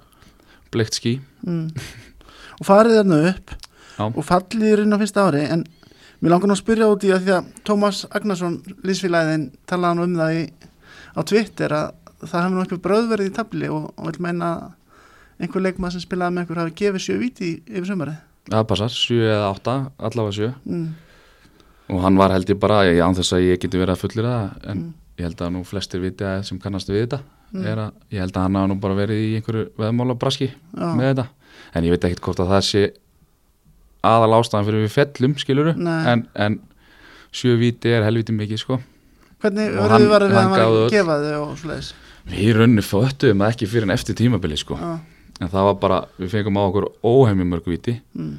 [0.73, 1.67] bleikt skí mm.
[2.61, 3.51] og farið þarna upp
[3.99, 4.05] Já.
[4.09, 5.67] og fallið inn á fyrsta ári en
[6.21, 10.05] mér langar nú að spyrja út í að því að Tómas Agnarsson, lísfélagin talaði hann
[10.07, 10.45] um það í,
[11.15, 11.93] á Twitter að
[12.25, 14.51] það hefði nú einhver bröðverið í tabli og, og vil meina
[15.39, 19.21] einhver leikmað sem spilaði með einhver hafi gefið sjö víti yfir sömarið það passar, 7
[19.25, 19.75] eða 8,
[20.09, 20.87] allavega 7 mm.
[21.91, 24.25] Og hann var held ég bara, ég án þess að ég geti verið að fullir
[24.25, 24.93] það en Mm.
[25.19, 27.21] ég held að nú flestir viti að sem kannast við þetta
[27.55, 27.67] Mm.
[27.67, 30.95] er að ég held að hann hafa nú bara verið í einhverju veðmála braski Já.
[30.97, 31.27] með þetta
[31.75, 32.83] en ég veit ekkert hvort að það sé
[34.05, 36.59] aðal ástæðan fyrir við fellum skiluru en, en
[37.35, 38.81] sjö víti er helviti mikið sko
[39.45, 40.91] Hvernig hann- þið varðið við hann að gáði öll.
[40.91, 41.93] gefa þau og svoleiðis?
[42.27, 44.99] við rauninni föttuðum það ekki fyrir en eftir tímabili sko Já,
[45.41, 48.35] en það var bara, við fengum á okkur óheimjum mörg víti mm,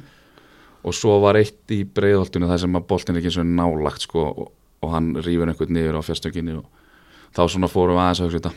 [0.86, 4.04] og svo var eitt í breiðholtinu þar sem að boltin er ekki eins og nálagt
[4.06, 4.50] sko og,
[4.84, 6.66] og hann rýfur einhvern niður á fjárstökinni og
[7.36, 8.52] þá svona fórum við aðeins að hugsa þetta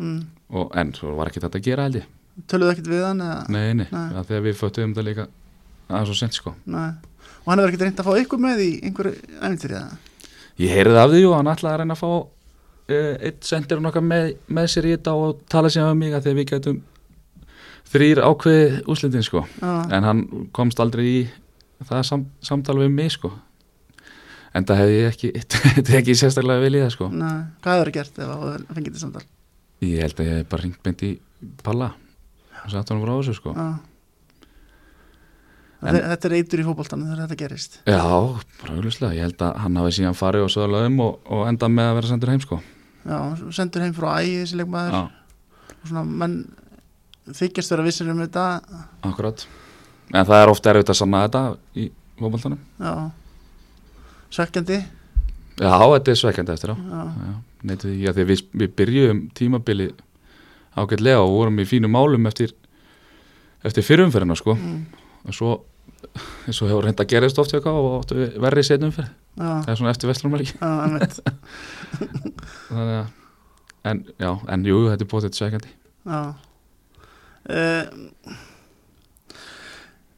[0.00, 0.18] mm.
[0.60, 2.08] og en svo var ekki þetta að gera held ég
[2.48, 3.38] Töluðu ekkert við hann eða?
[3.52, 4.04] nei, nei, Nei.
[4.14, 4.24] nei.
[4.24, 5.26] þegar við föttuðum þetta líka
[5.90, 6.90] aðeins og sent sko Nei.
[7.40, 9.98] Og hann hefur ekkert reynd að fá ykkur með í einhverju æfintyri eða?
[10.60, 14.06] ég heyrði af því og hann ætlaði að reyna að fá uh, eitt sendir nokkað
[14.10, 16.80] með, með sér í þetta og tala sér um mig að þegar við getum
[17.90, 20.20] þrýr ákveði úslitin sko en hann
[20.56, 21.20] komst aldrei í
[21.88, 23.30] það sam, samtal við mig sko.
[24.54, 25.28] En það hefði ég ekki
[25.90, 27.08] tekið sérstaklega í það sko.
[27.14, 29.26] Nei, hvað hefur gert ef það fengið þetta samtal?
[29.80, 31.10] ég held að ég hef bara ringt beint í
[31.64, 31.92] Palla.
[32.60, 33.54] Og sagt hann frá þessu sko.
[33.56, 33.68] Já.
[35.80, 37.78] En- Þe- Þetta er eitur í fótboltanum þegar þetta gerist.
[37.88, 41.88] Já, auðvitað, ég held að hann hafi síðan farið og söðalöðum og, og endað með
[41.88, 42.58] að vera sendur heim sko.
[43.08, 43.18] Já,
[43.56, 46.34] sendur heim frá ægi þessi leikmaður og svona menn
[47.32, 48.44] þykjast vera vissir um þetta.
[49.08, 49.46] Akkurat
[50.12, 51.42] en það er ofta erfitt að sanna þetta
[51.78, 51.88] í
[52.20, 52.60] fótboltanum.
[52.80, 52.92] Já.
[54.30, 54.80] Svekkjandi?
[55.60, 56.76] Já, þetta er svekkjandi eftir á.
[56.76, 57.02] Já,
[58.04, 59.90] já, við, við byrjuðum tímabili
[60.78, 62.54] ágætlega og vorum í fínum málum eftir
[63.66, 64.54] eftir fyrrumferðina sko.
[64.56, 64.84] Mm,
[65.26, 65.56] og svo,
[66.48, 71.20] svo hefur reynda að gerist oft og verri setnum fyrir það er svona eftir einmitt.
[72.68, 73.10] Þannig að
[73.90, 75.74] en, já, en jú, þetta er bótið svekkjandi.
[76.10, 76.20] Já.
[77.50, 78.40] Uh,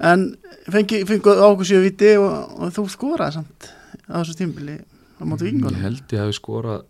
[0.03, 0.25] En
[0.73, 3.69] fengi, fengi séu viti og, og þú skoraði samt
[4.11, 6.81] á þessu tímbili á móti ég vingunum held ég hafi skorað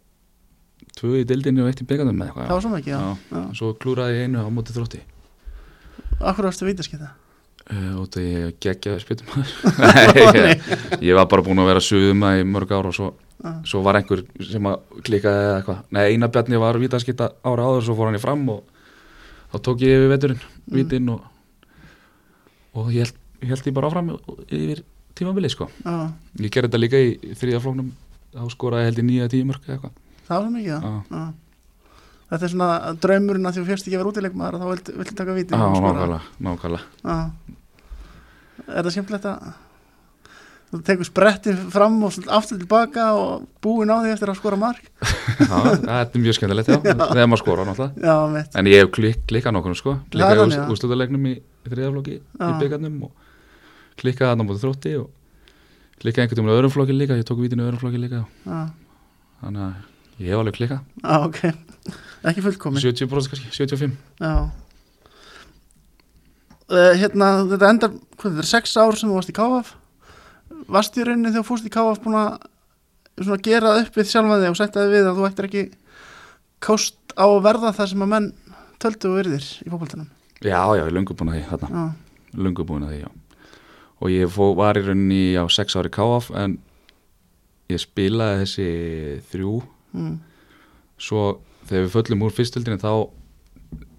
[0.96, 3.16] tvö í dildinni og eitt í byggandum með Það eitthvað var svona ekki, já, Já.
[3.36, 3.42] já.
[3.58, 5.00] svo klúraði ég einu á móti þrótti
[6.22, 9.44] Akkur varstu vítaskita uh, og það ég geggjaði spytum
[10.36, 10.64] ég,
[11.08, 13.10] ég var bara búin að vera suðum í mörg ár og svo,
[13.42, 13.52] Já.
[13.68, 17.86] svo var einhver sem að klikaði eða eitthvað Nei, eina bjarni var vítaskita ára áður
[17.88, 18.62] svo fór hann í fram og
[19.52, 20.76] þá tók ég yfir veturinn, Mm.
[20.78, 21.24] vítin og,
[22.78, 24.10] og ég held, ég held ég bara áfram
[24.48, 24.82] yfir
[25.18, 25.68] tímabili sko.
[25.84, 25.96] Já,
[26.40, 27.90] Ég gerði þetta líka í þriðja flóknum
[28.32, 29.96] þá skoraði ég held í nýja tíu mörg eða eitthvað.
[30.28, 30.92] Það var mikið, já, Já.
[31.12, 31.24] já.
[32.32, 32.68] Þetta er svona
[33.04, 35.34] draumurinn að því þú fjörst ekki að vera útileikmaður og þá viltu, viltu taka
[35.76, 36.20] skora.
[36.46, 37.18] nákvæmlega.
[38.72, 39.50] Er það skemmtilegt að
[40.72, 44.80] þú tekur spretti fram og aftur tilbaka og búin á því eftir að skora mark?
[45.42, 46.72] Já, þetta er mjög skemmtilegt,
[47.12, 48.44] þegar maður skora náttúrulega.
[48.56, 49.98] En ég hef klik, klikkað nokkur sko.
[50.14, 50.46] Það já.
[50.56, 51.34] í úrslutalegnum í
[51.66, 53.28] þriðaflokki í byggarnum og
[54.00, 55.10] klikkaði þarna á móti þrótti og
[56.02, 58.24] klikkaði einhvern tímann í öðrum flokki líka, ég tók vítinu í öðrum flokki líka.
[59.42, 60.82] Þannig að ég hef alveg klikkað.
[61.02, 61.40] Já ok.
[62.30, 62.82] Ekki fullkomin.
[62.82, 64.32] 70% kannski, 75 Já.
[66.72, 69.72] Uh, Hérna, þetta endar hvað, þetta er sex ár sem þú varst í KF
[70.72, 74.52] Varst í rauninni þegar þú fórst í KF búin að gera upp við sjálfa þig
[74.52, 75.64] og setja þig við að þú ættir ekki
[76.62, 78.28] kost á að verða það sem að menn
[78.80, 80.08] töldu og virðir í fótboltanum
[80.42, 81.70] Já, já, ég er löngu búin að því, þarna.
[81.72, 83.10] Já, Löngu búin að því, já.
[84.02, 86.56] Og ég fó, var í rauninni á 6 ári KF en
[87.70, 88.68] ég spilaði þessi
[89.30, 89.56] þrjú.
[89.94, 90.14] Mm,
[91.02, 91.22] Svo
[91.66, 92.92] þegar við föllum úr fyrstöldinni þá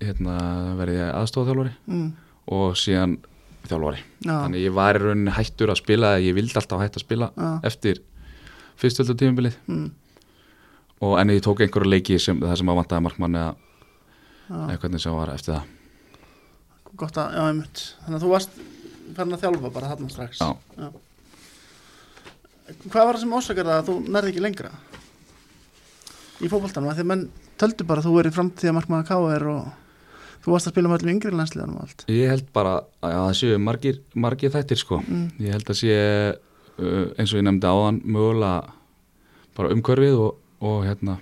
[0.03, 0.35] hérna,
[0.79, 2.07] verði ég aðstofþjálfari mm,
[2.55, 3.17] og síðan
[3.67, 4.03] þjálfari.
[4.23, 7.29] Já, þannig ég var í rauninni hættur að spila ég vildi alltaf hætta að spila
[7.35, 8.01] já, eftir
[8.79, 9.59] fyrstöldar tímabilið.
[9.71, 9.87] Mm,
[11.03, 13.55] og en ég tók einhverja leiki sem, það sem að vantaði markmann eða,
[14.49, 14.59] já.
[14.67, 15.71] eða hvernig sem var eftir það
[16.99, 17.83] Gott að, já, einmitt.
[18.03, 18.57] Þannig að þú varst
[19.17, 20.41] farin að þjálfa bara þarna strax.
[20.41, 20.89] Já.
[22.87, 24.73] Hvað var það sem ásakar það að þú nærði ekki lengra
[26.43, 26.91] í fótboltanum?
[26.91, 27.23] Að því að menn
[27.61, 29.65] töldu bara að þú verið framtíða markmaða KR og
[30.43, 32.05] þú varst að spila með öllum yngri landsliðanum og allt.
[32.11, 35.01] Ég held bara að það séu margir, margir þættir sko.
[35.03, 38.73] Mm, ég held að sé uh, eins og ég nefndi áðan mögulega
[39.57, 41.19] bara umhverfið og, og hérna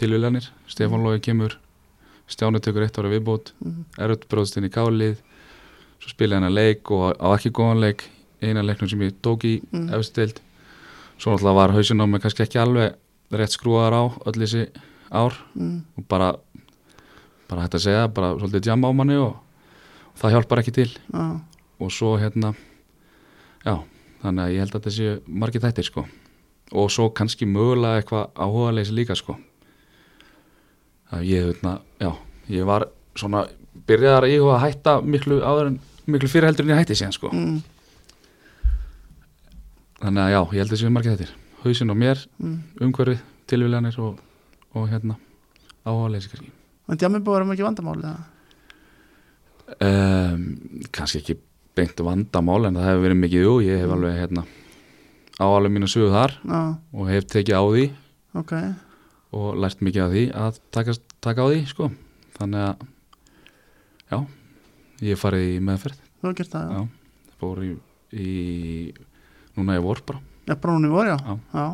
[0.00, 1.58] tilvílanir, Stefán Lói kemur
[2.30, 5.16] Stjáni tekur eitt ára viðbót mm, erut bróðst inn í kálið
[6.00, 8.04] svo spila hann að leik og á ekki góðan leik
[8.40, 9.90] eina leiknum sem ég tók í Mm.
[9.98, 10.38] efstu deild.
[11.20, 12.94] Svo náttúrulega var hausinn á mig kannski ekki alveg
[13.34, 14.62] rétt skrúðar á öll þessi
[15.12, 15.34] ár.
[15.54, 16.30] Mm, og bara
[17.50, 20.88] bara hægt að segja, bara svolítið jamma á manni og, og það hjálpar ekki til.
[21.12, 21.40] Já,
[21.80, 22.54] og svo hérna
[23.66, 23.74] já,
[24.22, 26.06] þannig að ég held að þetta séu margir þættir sko.
[26.72, 29.36] Og svo kannski mögulega eitthvað áhuga leysi líka sko
[31.26, 32.10] ég hérna, já,
[32.48, 32.86] ég var
[33.18, 33.44] svona
[33.88, 35.74] byrjaðar að íhuga að hætta miklu áður
[36.10, 37.30] miklu fyrir heldur en ég hætti síðan sko.
[37.34, 37.60] Mm,
[40.00, 41.32] þannig að já, ég held að séu margir þættir.
[41.60, 42.58] Hausinn á mér, mm.
[42.86, 44.20] umhverfið, tilviljanir og,
[44.74, 45.18] og hérna
[45.84, 46.52] áhuga leysi kannski.
[46.90, 48.18] En djammi búið að vera mikið vandamál eða?
[49.78, 50.44] um,
[50.94, 51.36] kannski ekki
[51.78, 54.44] beint vandamál en það hefur verið mikið jú, ég hef alveg hérna
[55.40, 56.60] á alveg mínu sögu þar já,
[56.92, 57.84] og hef tekið á því.
[58.40, 58.54] Ok
[59.36, 61.90] og lært mikið af því að taka, taka á því sko.
[62.38, 62.86] Þannig að
[64.10, 64.18] já,
[65.04, 66.00] ég hef farið í meðferð.
[66.20, 67.70] Þú hefur gert það, já, já, fór í,
[68.10, 68.30] í
[69.56, 70.22] núna ég vor bara.
[70.50, 71.36] Já bara hún í vor, já, Já.
[71.54, 71.66] já.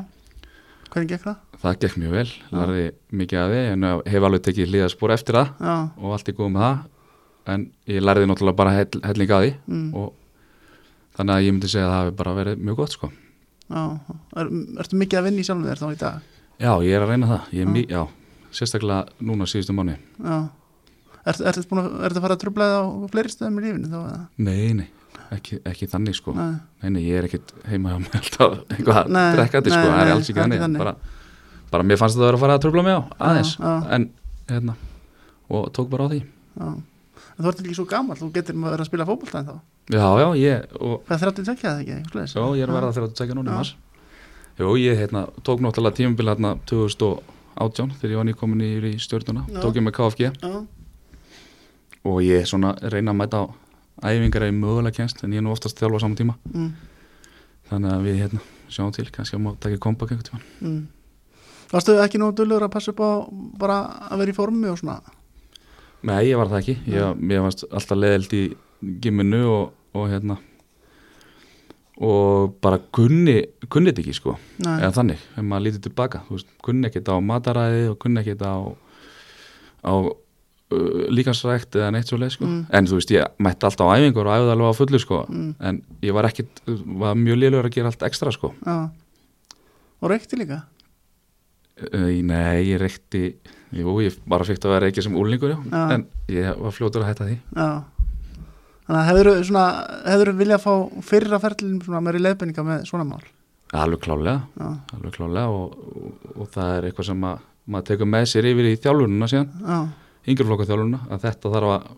[0.92, 1.42] hvernig gekk það?
[1.62, 2.82] það gekk mjög vel, lærði
[3.16, 5.64] mikið af því en hef alveg tekið hlýðaspor eftir það
[5.96, 6.84] og allt í góð með það.
[7.46, 10.12] En ég lærði náttúrulega bara hell, helling að því mm, og
[11.16, 13.10] þannig að ég myndi segja að það hafi bara verið mjög gott sko.
[13.70, 13.82] Já.
[14.36, 14.50] Er,
[14.84, 16.32] ertu mikið að vinna í sjálfum þér þá í dag?
[16.60, 18.02] Já, ég er að reyna það, ég er mjög, já
[18.56, 20.36] sérstaklega núna síðustu mánu já.
[21.26, 24.20] Ertu, ertu, búin að, fara að trubla það á fleiri stöðum í lífinu þá eða?
[24.46, 24.86] nei, nei,
[25.34, 26.34] ekki, ekki þannig sko.
[26.36, 26.52] Nei,
[26.84, 30.02] nei, nei, ég er ekkit heima hjá mig alltaf eitthvað að drekka þetta sko, það
[30.04, 30.84] er alls ekki þannig, þannig.
[30.84, 30.92] Bara,
[31.72, 33.88] bara mér fannst þetta að vera að fara að tröfla mig á aðeins, Já, já.
[33.96, 34.06] en
[34.52, 34.76] hérna
[35.50, 36.20] og tók bara á því.
[36.56, 36.68] Já.
[37.36, 39.56] En þú ert ekki svo gammal, þú getur maður að vera spila fótbolta en þá
[39.92, 42.22] já, já, ég, og, Hvað þrjáttu tekja það ekki?
[42.22, 43.74] já, ég er að þegar að tekja núna í mars
[44.56, 49.60] Jú, ég hérna, tók náttúrulega tímabil hérna 2018 þegar ég var nýkomin í, stjórnuna, Já.
[49.60, 50.64] tók ég með KFG Já,
[52.08, 53.52] og ég svona reyna að mæta á
[54.08, 56.38] æfingar eða mögulega kennst en ég er nú oftast þjálfa saman tíma.
[56.54, 56.72] Mm,
[57.68, 58.40] þannig að við hérna
[58.72, 60.82] sjáum til, kannski að má taka kompakt einhvern tíma mm.
[61.74, 63.10] Varstu ekki nú dullur að passa upp á
[63.60, 63.78] bara
[64.08, 65.00] að vera í formi og svona?
[66.06, 68.44] Nei, ég var það ekki, ég, ég varst alltaf leðild í
[69.04, 70.40] gimminu og, og hérna
[71.96, 73.38] og bara kunni
[73.72, 74.34] kunni þetta ekki sko,
[74.64, 77.98] Nei, eða þannig ef maður lítið tilbaka, þú veist, kunni ekki þetta á mataræði og
[78.02, 78.60] kunni ekki þetta á
[79.86, 82.66] á uh, líkansrækt eða neitt svo leið sko, Mm.
[82.70, 85.54] en þú veist, ég mætti alltaf á æfingur og æfði alveg á fullu sko, Mm.
[85.60, 86.60] en ég var ekkit
[87.00, 88.52] var mjög liðlegur að gera allt ekstra sko.
[88.66, 88.90] Já.
[90.02, 90.62] Og reykti líka?
[91.94, 93.34] uh, Nei, ég reykti
[93.72, 95.92] jú, ég bara fikk að vera ekki sem úlningur já, Já.
[95.94, 97.38] en ég var fljótur að hætta því.
[97.56, 97.84] Já
[98.86, 99.64] Þannig að hefur svona,
[100.06, 100.72] hefur viljað fá
[101.02, 103.24] fyrra ferlin svona meiri leiðbenninga með svona mál?
[103.74, 104.40] alveg klálega
[104.94, 108.68] alveg klálega og, og, og það er eitthvað sem að, maður tekur með sér yfir
[108.70, 109.78] í þjálfununa síðan, já,
[110.30, 111.88] yngjurflokka þjálfununa að þetta þarf að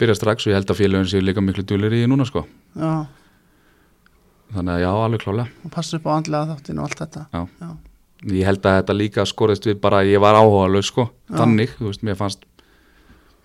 [0.00, 2.42] byrja strax og ég held að félagin séu líka miklu dúlir í núna sko,
[2.74, 2.92] já.
[4.56, 7.24] Þannig að já, alveg klálega og passa upp á andlega þáttin og allt þetta.
[7.32, 7.40] Já.
[7.62, 7.70] já,
[8.34, 11.38] ég held að þetta líka skorðist við bara að ég var áhuga sko, Já.
[11.40, 12.46] þannig, þú veist, mér fannst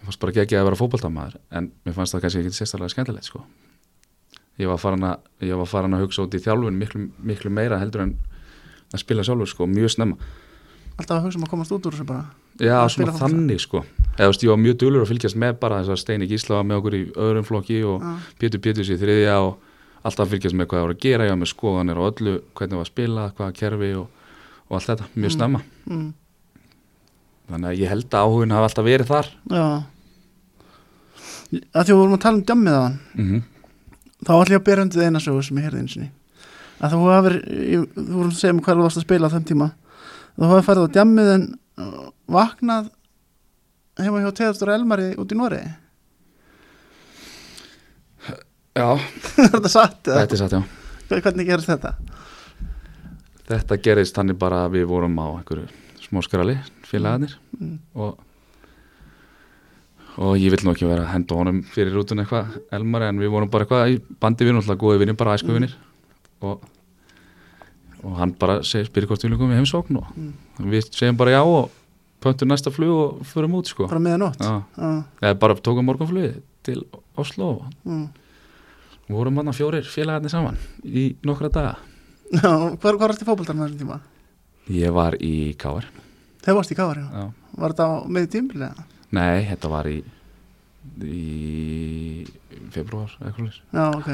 [0.01, 3.27] mér fannst bara ekki að vera fótboltamaður en mér fannst það kannski ekki sérstaklega skemmtilegt
[3.29, 3.43] sko.
[4.59, 7.77] Ég var farin að, ég var farin að hugsa út í þjálfun miklu, miklu meira
[7.81, 8.15] heldur en
[8.91, 10.17] að spila sjálfur sko, mjög snemma.
[10.99, 12.25] Alltaf að hugsa um að komast út úr þessu bara.
[12.61, 13.81] Já, svona þannig sko.
[14.17, 16.65] Eða veist, ég var mjög dölur að fylgjast með bara þess að Steini Gísla var
[16.67, 19.53] með okkur í öðrum flokki og Já, Pétur Péturs í þriðja og
[20.03, 22.33] alltaf að fylgjast með hvað það voru að gera ég var með skoðanir á öllu,
[22.59, 24.07] hvernig var að spila hvaða kerfi og,
[24.67, 25.07] og allt þetta.
[25.15, 25.35] Mjög Mm.
[25.37, 26.09] snemma, mm,
[27.53, 29.31] þannig að ég held að áhugin hafi alltaf verið þar.
[29.51, 29.65] Já.
[31.51, 33.47] Að því við vorum að tala um djammið á hann mm
[34.21, 36.09] þá ætlum ég að bera undir eina sögu sem ég heyrði eins og
[36.81, 39.45] að þú hafur þú vorum að segja mér hvað þú varst að spila á þeim
[39.49, 39.67] tíma.
[40.33, 41.45] Þú hafur farið á djammið en
[41.81, 42.89] uh, vaknað
[44.01, 45.73] heima hjá Teðastur Elmari út í Noregi.
[48.71, 48.87] Já,
[49.43, 49.99] er þetta satt?
[50.07, 50.23] eða?
[50.23, 50.61] þetta er satt, já.
[51.11, 51.95] Hvernig gerist þetta?
[53.51, 55.67] Þetta gerist þannig bara að við vorum á einhverju
[56.05, 56.55] smáskarali
[56.91, 57.79] félagarnir Mm.
[57.95, 58.19] og
[60.19, 63.31] og ég vil nú ekki vera að henda honum fyrir rútun eitthvað Elmar en við
[63.31, 65.75] vorum bara eitthvað í bandi við náttúrulega góði vinni, bara æskuvinir
[66.43, 66.65] og,
[68.03, 70.33] og hann bara segir, spyrir hvort við koma í heimsókn og Mm.
[70.73, 71.69] við segjum bara já og
[72.21, 74.39] pöntum næsta flug og förum út sko bara meðan nótt?
[74.43, 74.63] Já.
[74.77, 76.83] Já, eða bara tókum morgunflugið til
[77.17, 78.09] Oslo og mm.
[79.09, 81.77] vorum hann fjórir félagarnir saman í nokkra daga
[82.31, 84.01] Já, hvar varst í fótboltanum þessum tíma?
[84.69, 85.87] ég var í Káar
[86.41, 87.07] Þegar varst í Káar, já.
[87.21, 87.53] já.
[87.61, 87.87] Var þetta
[88.17, 88.87] með tímbilega?
[89.11, 89.97] nei, þetta var í
[91.05, 92.25] í
[92.73, 93.57] februar eitthvað.
[93.69, 94.11] Já, ok.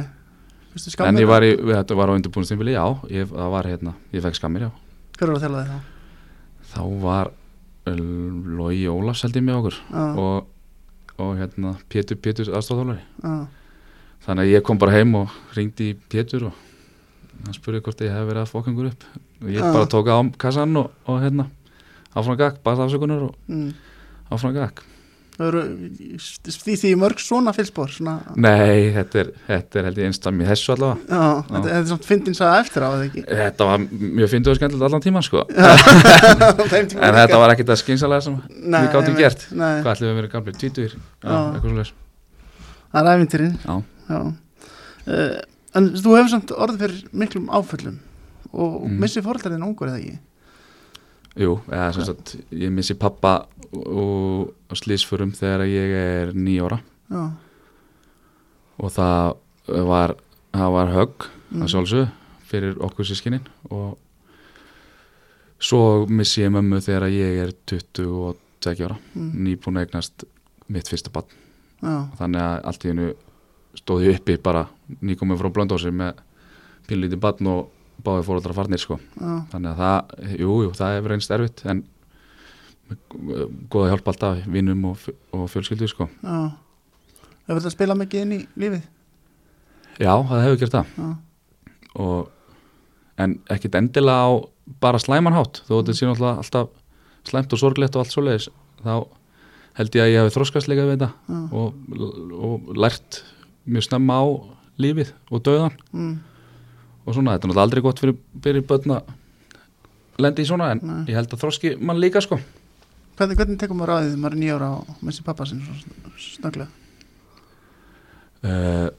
[1.08, 4.38] En ég var í, þetta var á undirbúinstimbili, já ég, það var hérna, ég fekk
[4.38, 4.72] skammir, já
[5.18, 5.94] Hver var að þjálfa þig þá?
[6.68, 7.96] þá var uh,
[8.60, 9.78] Lói Ólafs held ég með okkur
[10.22, 10.52] og,
[11.24, 13.34] og hérna Pétur Pétur aðstofþjálfari já,
[14.28, 16.62] þannig að ég kom bara heim og ringdi Pétur og
[17.46, 19.08] hann spurði hvort ég hef verið að fókangur upp
[19.42, 19.72] og ég Já.
[19.74, 21.48] bara tók á kassan og, og hérna
[22.18, 23.74] áfram gakk, bara afsökunar og mm.
[24.34, 24.56] áfram
[25.38, 25.60] eru
[26.50, 28.16] því því mörg svona fylspor, svona...
[28.42, 31.86] nei, þetta er, þetta er held ég einstam í þessu allavega Já, þetta þetta er
[31.92, 33.24] svona fyndin sagði eftir á, eða ekki?
[33.44, 35.46] þetta var mjög fyndið og skemmtilegt allan sko
[36.90, 40.16] tíma en þetta var ekkit að skynsalega sem við einmitt, gert Nei, hvað ætlum við
[40.16, 41.94] að vera gamlir, tvítur
[42.92, 43.56] það er æfintýrin.
[43.64, 43.82] Já.
[44.08, 44.20] Já.
[45.08, 45.34] Uh,
[45.78, 48.00] en þú hefur samt orðið fyrir miklum áföllum
[48.54, 48.98] og mm.
[49.02, 50.20] Missið fórhaldarinn ungur eða ekki?
[51.38, 53.34] Jú, eða sem sagt, ég missi pappa
[53.74, 56.80] og, og slísförum þegar ég er nýjóra
[57.12, 57.24] Já,
[58.78, 59.36] og það
[59.88, 60.16] var,
[60.54, 61.62] það var högg Mm.
[61.64, 62.08] að sjálfsög
[62.44, 63.94] fyrir okkur sískinin og
[65.64, 68.98] svo missi ég mömmu þegar ég er 22 ára.
[69.16, 69.30] Mm.
[69.46, 70.26] nýbúin að eignast
[70.68, 71.30] mitt fyrsta barn.
[72.20, 73.08] Þannig að allt í hennu
[73.80, 74.66] stóð ég uppi bara
[75.00, 76.20] nýkomið frá blöndósi með
[76.90, 77.72] pínlítið barn og
[78.06, 79.00] báði fóruðra farnir sko.
[79.18, 81.84] Já, þannig að það, jú, jú, það hefur reynst erfitt en
[82.88, 86.08] með góða hjálp alltaf vinnum og, og fjölskyldu sko.
[86.22, 86.38] Já.
[87.48, 88.86] Hefur þetta spilað mikið inn í lífið?
[89.98, 91.14] já, það hefur gert það.
[91.98, 92.28] Og,
[93.18, 94.32] en ekkit endilega á
[94.84, 96.74] bara slæmanhátt þó þetta sé náttúrulega alltaf
[97.28, 98.50] slæmt og sorglegt og allt svoleiðis
[98.84, 98.94] þá
[99.80, 101.78] held ég að ég hafi þroskast líka við þetta og,
[102.36, 103.22] og lært
[103.68, 104.26] mjög snemma á
[104.82, 106.14] lífið og döðan mm,
[107.08, 109.12] og svona, þetta er náttúrulega aldrei gott fyrir, fyrir börn að
[110.24, 111.04] lendi í svona en Nei.
[111.12, 112.40] ég held að þroski mann líka sko.
[113.18, 115.64] Hvernig, hvernig tekum maður því þegar maður er nýjára og missi pappa sinn
[116.22, 116.68] snögglega?
[118.44, 118.90] uh,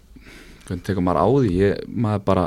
[0.66, 1.52] hvernig tekur maður á því?
[1.58, 2.46] Ég, maður bara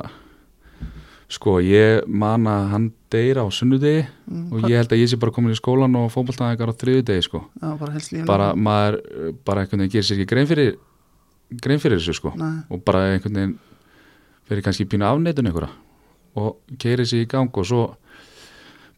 [1.31, 5.17] sko, ég man að hann deyr á sunnudegi Mm, og ég held að ég sé
[5.19, 7.41] bara komin í skólan og fótboltaðingar á þriðudegi sko.
[7.59, 10.69] Já, bara bara maður, uh, bara einhvern veginn gerir sér ekki grein fyrir
[11.59, 12.31] grein fyrir þessu sko.
[12.39, 13.57] Nei, og bara einhvern veginn
[14.51, 15.71] fyrir kannski pínu afneitun einhverja
[16.35, 17.81] og keiri sér í gang og svo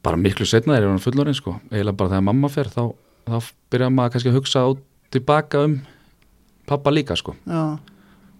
[0.03, 2.83] bara miklu setna er hann fullorinn sko eiginlega bara þegar mamma fer þá,
[3.29, 3.37] þá
[3.73, 4.81] byrja maður kannski að hugsa út
[5.13, 5.75] tilbaka um
[6.67, 7.33] pappa líka sko.
[7.45, 7.75] Já,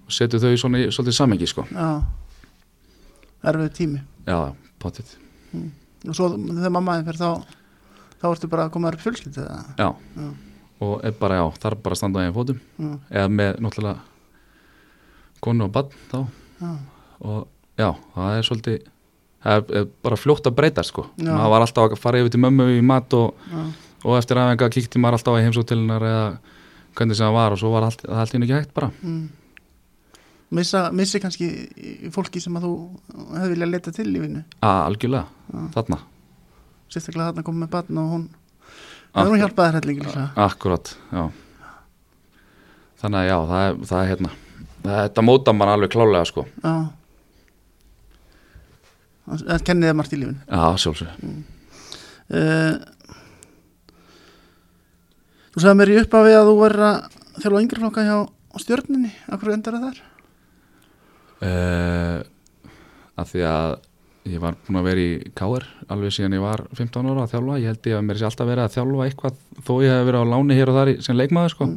[0.08, 1.66] og setur þau svona í svolítið samengi sko.
[3.44, 4.00] Erfið tími.
[4.28, 4.38] Já,
[4.80, 5.12] potið,
[6.08, 7.28] Og svo þegar mammaðin fer þá
[8.24, 9.60] þá ertu bara að koma upp fjölskyld eða?
[9.80, 9.90] já.
[10.18, 10.30] Já.
[10.84, 12.60] og er bara, já, þarf bara að standa á einn fótum.
[12.80, 14.00] Já, eða með náttúrulega
[15.44, 16.18] konu og bann þá.
[16.64, 16.72] Já,
[17.24, 17.48] og
[17.80, 18.82] já, það er svolítið
[19.44, 21.06] það er, bara fljótt að breyta sko.
[21.18, 21.32] Já.
[21.32, 23.48] maður var alltaf að fara yfir til mömmu í mat og,
[24.04, 26.28] og eftir aðeins kíkti maður alltaf í heimsóttilunar eða
[26.94, 28.92] hvernig sem það var og svo var allt, allt í ekki hægt bara.
[29.02, 29.24] Mm.
[30.54, 31.48] Missa, missi kannski
[32.14, 32.74] fólki sem að þú
[33.34, 34.44] hefði viljað leta til í vinnu?
[34.62, 35.62] Að algjörlega, Já.
[35.74, 35.98] þarna.
[36.94, 38.28] Sérstaklega þarna komið með barn og hún.
[39.14, 40.28] Það er hún hjálpaði líka.
[40.44, 41.24] Akkurat, já.
[43.02, 44.36] Þannig að já, það er, það er hérna
[44.84, 46.46] þetta móta mann alveg klálega sko.
[46.62, 46.76] Já
[49.24, 50.42] Það kennið þér margt í lífinu.
[50.50, 51.08] Já, sjálfsög
[52.34, 52.74] uh,
[55.54, 58.18] Þú sagði mér í upphafi að þú verður að þjálfa yngri flokka hjá
[58.64, 60.04] stjörninni Akkur endar það þar?
[61.44, 62.20] uh,
[63.20, 63.74] að því að
[64.34, 67.58] ég var búin að vera í KR alveg síðan ég var 15 ára að þjálfa.
[67.60, 70.24] Ég held ég að mér sé alltaf verið að þjálfa eitthvað þó ég hef verið
[70.24, 71.68] á láni hér og þar sem leikmaður sko.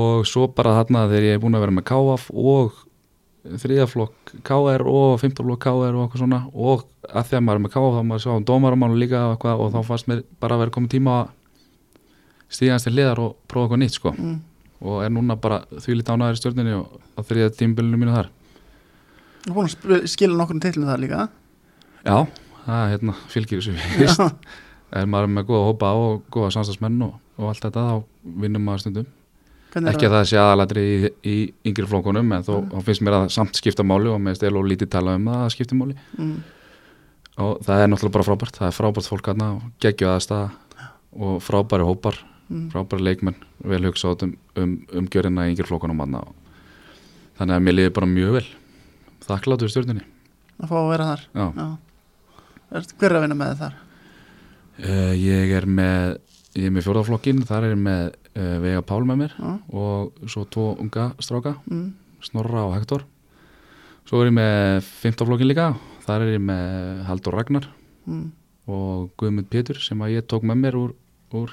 [0.00, 2.80] og svo bara þarna þegar ég er búin að vera með KF og
[3.62, 7.74] þriðaflokk KR og fymtaflokk KR og eitthvað svona og að því að maður er með
[7.76, 10.74] KF þá maður sjá um dómaramánu líka eitthvað, og þá fannst mér bara að vera
[10.76, 11.32] komið tíma að
[12.56, 14.12] stíðast til liðar og prófa eitthvað nýtt sko.
[14.16, 14.36] Mm.
[14.86, 18.32] og er núna bara því lítið ánæður í stjórninni og á þriða tímbilinu mínu þar
[19.46, 21.26] Þú er búin að skila nokkur tillinu það líka
[22.06, 22.18] Já,
[22.66, 24.20] það er hérna fylgir þessu vist.
[24.20, 24.30] Já,
[24.94, 28.84] Er maður með góða hópa og góða samstagsmenn og, og allt þetta, þá vinnum maður
[28.84, 29.08] stundum.
[29.76, 31.36] Hvernig Ekki að það sé aðalatri í, í
[31.68, 34.64] yngri flokkunum, en þó þá finnst mér að samt skipta máli og með stel og
[34.70, 35.96] lítið tala um það að skipta máli.
[36.16, 36.36] mm.
[37.36, 38.56] Og það er náttúrulega bara frábært.
[38.56, 40.46] Það er frábært fólk aðna og geggju aðstæða
[41.20, 42.68] og frábæri hópar, Mm.
[42.70, 43.34] frábæri leikmenn,
[43.66, 46.20] vel hugsa át um, um, um gjörina í yngri flokkunum aðna.
[47.40, 48.44] Þannig að mér liði bara mjög vel.
[49.26, 50.04] Þakkláttu í stjórninni.
[50.62, 51.46] að fá að vera þar Já.
[51.58, 51.66] Já.
[52.70, 53.74] Er, Hver er að vinna með þar?
[54.78, 56.18] Uh, ég er með
[56.54, 59.52] ég er með fjórðaflokkin, þar er ég með uh, Vega Pál með mér Já.
[59.72, 61.92] og svo tvo unga stráka, Mm.
[62.22, 63.04] Snorra og Hector
[64.06, 65.74] svo er ég með fymtaflokkin líka,
[66.06, 67.66] þar er ég með Haldur Ragnar
[68.06, 68.30] Mm.
[68.68, 70.92] og Guðmund Pétur sem að ég tók með mér úr,
[71.34, 71.50] úr,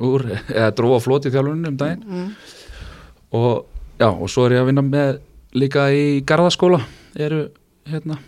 [0.00, 0.24] úr
[0.58, 2.32] eða drófa floti þjálfunum um daginn Mm.
[3.32, 3.66] og
[3.98, 5.20] já, og svo er ég að vinna með
[5.54, 6.80] líka í Garðaskóla
[7.16, 7.48] eru
[7.88, 8.18] hérna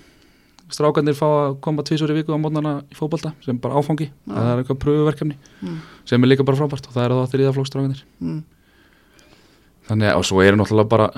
[0.70, 4.50] strákanir fá að koma tvísur í viku á mótnana í fótbolta sem bara áfangi það
[4.52, 5.78] er eitthvað pröfuverkefni Mm.
[6.04, 8.42] sem er líka bara frábært og það er þá þriðaflokksstrákanir Mm.
[9.88, 11.10] þannig að og svo eru náttúrulega bara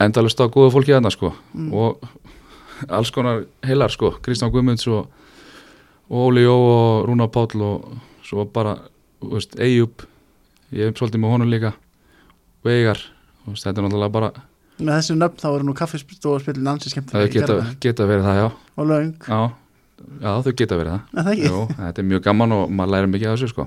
[0.00, 1.72] endalust á góða fólki þarna sko Mm.
[1.72, 1.98] og
[2.88, 5.06] alls konar heilar sko Kristján Guðmunds og,
[6.10, 8.78] og Óli Jó og Rúna Páll og svo bara,
[9.22, 10.02] þú veist, Eyjup
[10.72, 11.72] ég hef svolítið með honum líka
[12.64, 14.32] þú veist, þetta er náttúrulega bara
[14.74, 17.76] Með þessu nöfn þá eru nú kaffistóðspillin ansi það skemmtilega í geta, Garðabænum.
[17.84, 18.46] geta verið það, já.
[18.74, 19.12] Og löng.
[19.28, 19.40] Já,
[20.24, 21.02] já, þau geta verið það.
[21.14, 21.34] Er það?
[21.44, 23.62] Jú, þetta er mjög gaman og maður lærir mikið af þessu sko.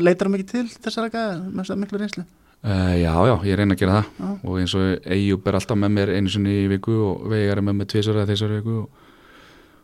[0.00, 2.24] Leitar það mikið til þessara gæða með miklu reynslu?
[2.64, 4.06] Uh, já, já, ég reyna að gera það.
[4.16, 4.28] Já.
[4.40, 7.66] og eins og Eyjup er alltaf með mér einu sinni í viku og Veigar er
[7.66, 8.86] með mér tvisar eða þessar viku og,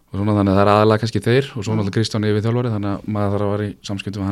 [0.08, 2.72] og svona þannig að það er aðalega kannski þeir og svo náttúrulega Kristján yfir þjálfari
[2.72, 4.24] þannig að maður þarf að vera í samskiptum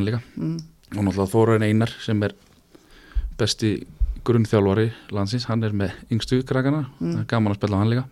[4.29, 7.21] hann grunnþjálfari landsins, hann er með yngstu krakkana, Mm.
[7.21, 8.05] er gaman að spila á hann líka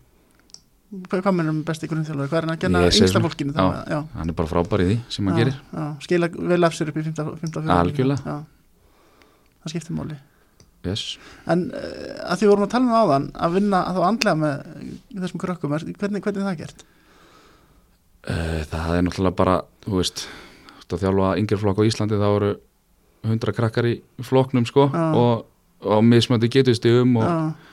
[0.87, 2.29] Hvað, hvað mennum besti grunnþjálfari?
[2.31, 3.53] Hvað er hann að genna yngsta fólkinu?
[3.53, 3.85] Já.
[3.91, 6.73] Já, hann er bara frábær í því sem hann já, gerir já, skila vel af
[6.79, 8.37] sér upp í 15 15 Algjörlega.
[9.67, 10.17] Það skiptir máli
[10.87, 11.19] yes.
[11.51, 14.93] En uh, að því vorum að tala um áðan að vinna að þá andlega með
[15.19, 16.85] þessum krökkum, er- hvernig, hvernig er það gert?
[18.31, 19.57] uh, það er náttúrulega bara
[19.87, 20.23] þú veist,
[20.71, 22.53] þú veist að þjálfa yngir flokk á Íslandi þá eru
[23.27, 25.45] 100 krakkar í flokknum sko og,
[25.87, 27.73] og mismöndi getustigum og, Já,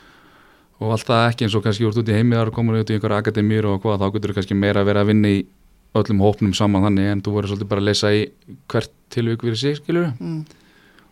[0.84, 2.98] og allt það ekki eins og kannski úr út í heimi þar komur út í
[2.98, 5.46] einhverja akademíur og hvað þá getur þú kannski meira að vera að vinna í
[5.94, 8.24] öllum hópnum saman þannig en þú verður svolítið bara að lesa í
[8.72, 10.40] hvert tilvík fyrir sig skilur mm,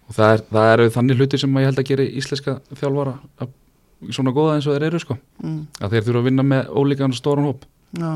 [0.07, 3.53] og það er, það eru þannig hlutir sem ég held að gera íslenska þjálfara að,
[4.09, 5.17] svona góða eins og þeir eru sko.
[5.43, 7.67] Mm, að þeir þurfa að vinna með ólíkan og stóran hóp.
[8.01, 8.11] Já.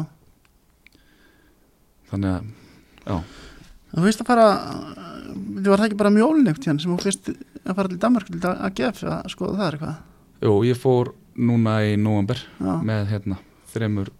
[2.09, 2.49] Þannig að,
[3.05, 3.19] já,
[3.95, 4.45] Þú veist að fara
[5.35, 7.29] Þú var það ekki bara mjólin eitt hérna sem þú fyrst
[7.65, 9.97] að fara til Danmark til að gefa að skoða það er eitthvað?
[10.45, 13.37] Jú, ég fór núna í november Já, með hérna
[13.73, 14.11] þremur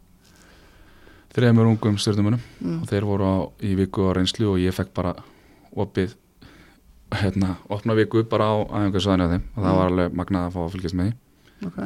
[1.36, 4.92] þremur ungum stjórnumunum mm, og þeir voru á, í viku á reynslu og ég fekk
[4.96, 5.14] bara
[5.76, 6.14] opið
[7.16, 9.78] hérna, opna viku bara á aðeingarsvæðinu á þeim og það Mm.
[9.80, 11.16] var alveg magnað að fá að fylgjast með því.
[11.70, 11.80] Ok.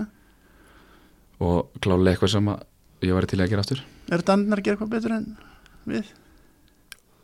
[1.40, 2.64] Og klálega eitthvað sem að
[3.08, 3.82] ég væri til að gera aftur.
[4.10, 5.28] Eru dannar að gera eitthvað betur en
[5.90, 6.10] við?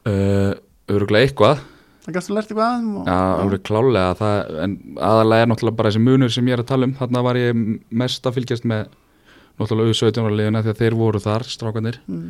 [0.05, 0.53] uh,
[0.93, 1.63] öruglega eitthvað
[2.05, 4.73] Það gæstu lært eitthvað aðeim og, Já, alveg klálega það, en
[5.09, 6.93] aðalega er náttúrulega bara þessi munur sem ég er að tala um.
[6.99, 7.61] Þarna var ég
[8.03, 8.83] mest að fylgjast með
[9.59, 12.27] náttúrulega U17 ára liðina því að þeir voru þar strákanir mm,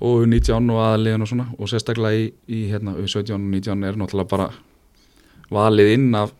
[0.00, 1.46] og U19 og aðaliðin og svona.
[1.60, 4.48] Og sérstaklega í, í hérna, U17 og 19 er náttúrulega bara
[5.52, 6.32] valið inn af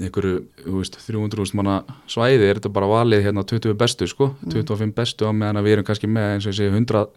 [0.00, 2.44] einhverju, þú veist, 300.000 manna svæði.
[2.46, 4.52] Er þetta bara valið hérna 20 bestu sko, Mm.
[4.60, 7.08] 25 bestu á meðan að við erum kannski með eins og ég segi 100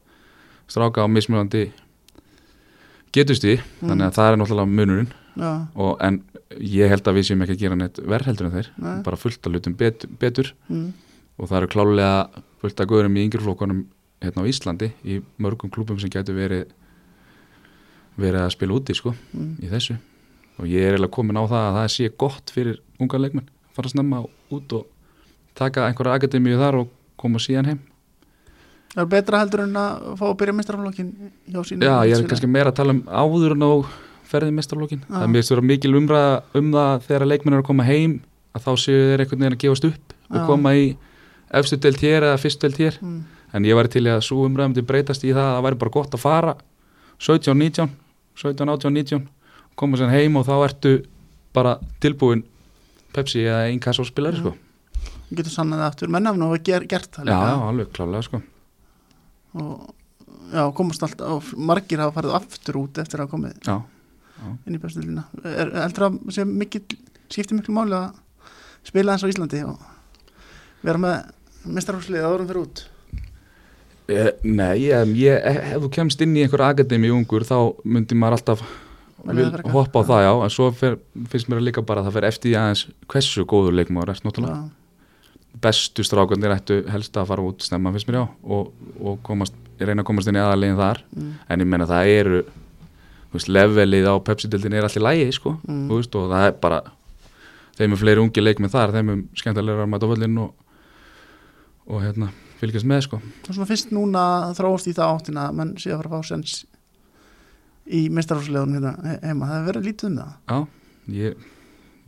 [0.71, 1.67] stráka á mismunandi
[3.13, 5.11] getusti, þannig að það er náttúrulega munurinn.
[5.33, 6.19] Já, og, en
[6.61, 8.95] ég held að við séum ekki að gera neitt verð heldur en þeir, Nei.
[9.05, 10.53] bara fullt að lutum betur, betur.
[10.69, 10.87] Mm,
[11.39, 13.83] og það eru klálega fullt að góðurum í yngjurflokkunum
[14.23, 16.69] hérna á Íslandi í mörgum klúbum sem getur verið
[18.19, 19.97] verið að spila úti sko mm, í þessu.
[20.61, 23.89] Og ég er eiginlega komin á það að það sé gott fyrir unga leikmenn fara
[23.89, 24.21] snemma
[24.53, 24.85] út og
[25.57, 27.81] taka einhverja akademíu þar og koma síðan heim
[28.93, 31.13] Það er betra heldur en að fá að byrja mestrarflokkin
[31.49, 33.71] hjá sínu Já, ég er kannski meira að tala um áður en á
[34.33, 35.09] ferðið mestarlókin Já.
[35.13, 38.13] það er mér stóra mikil umræða um það þegar leikmenn eru að koma heim
[38.53, 40.45] að þá séu þeir einhvern veginn að gefast upp og Já.
[40.49, 40.85] koma í
[41.59, 43.19] efstu deilt hér eða fyrstu deilt hér mm,
[43.53, 45.95] en ég væri til að svo umræðum til breytast í það að það væri bara
[45.97, 46.55] gott að fara
[47.21, 47.91] 17, 19
[48.41, 49.27] 17, 18, 19
[49.77, 50.95] koma sér heim og þá ertu
[51.53, 52.45] bara tilbúin
[53.13, 54.55] Pepsi eða einn kassa og spilari sko.
[55.29, 58.39] Getur sannað það aftur Menn hafði nú ger, gert það líka já, alveg klálega sko.
[59.53, 59.93] Og
[60.53, 63.77] já, komast alltaf margir hafa farið aftur út eftir að hafa komið já,
[64.65, 66.83] inn í bestildina er heldur að sé mikil,
[67.27, 68.21] skiptir miklu máli að
[68.87, 69.77] spila eins á Íslandi og
[70.83, 72.87] vera með mestarhúslið árum fyrir út?
[74.11, 77.55] Eh, Nei, ég, ég, ef þú kemst inn í einhver akademi ungur þá
[77.87, 78.63] myndi maður alltaf
[79.71, 80.31] hoppa á það já.
[80.43, 80.97] En svo fer,
[81.31, 84.57] finnst mér líka bara að það fer eftir aðeins hversu góður leikmaður er náttúrulega.
[84.59, 84.82] Já,
[85.61, 90.01] bestu strákarnir ættu helst að fara út snemma finnst mér já og, og komast, reyna
[90.03, 91.03] að komast inn í aðalegin þar.
[91.15, 92.41] Mm, en ég meina það eru
[93.33, 95.87] veist, levelið á Pepsi-dildin er allir lægi sko, Mm.
[95.89, 96.81] veist, og það er bara
[97.77, 100.53] þeim er fleiri ungi leikmið þar þeim er skemmtilega að mæta á völlin og,
[101.87, 102.27] og hérna,
[102.59, 103.17] fylgjast með sko.
[103.47, 104.25] Og svona fyrst núna
[104.57, 106.65] þróast í það áttina menn sé að fara að fá sens
[107.89, 110.35] í mestarhúsliðunum hérna he- heima, það hefur verið lítið um það.
[110.47, 110.67] Já,
[111.17, 111.47] ég,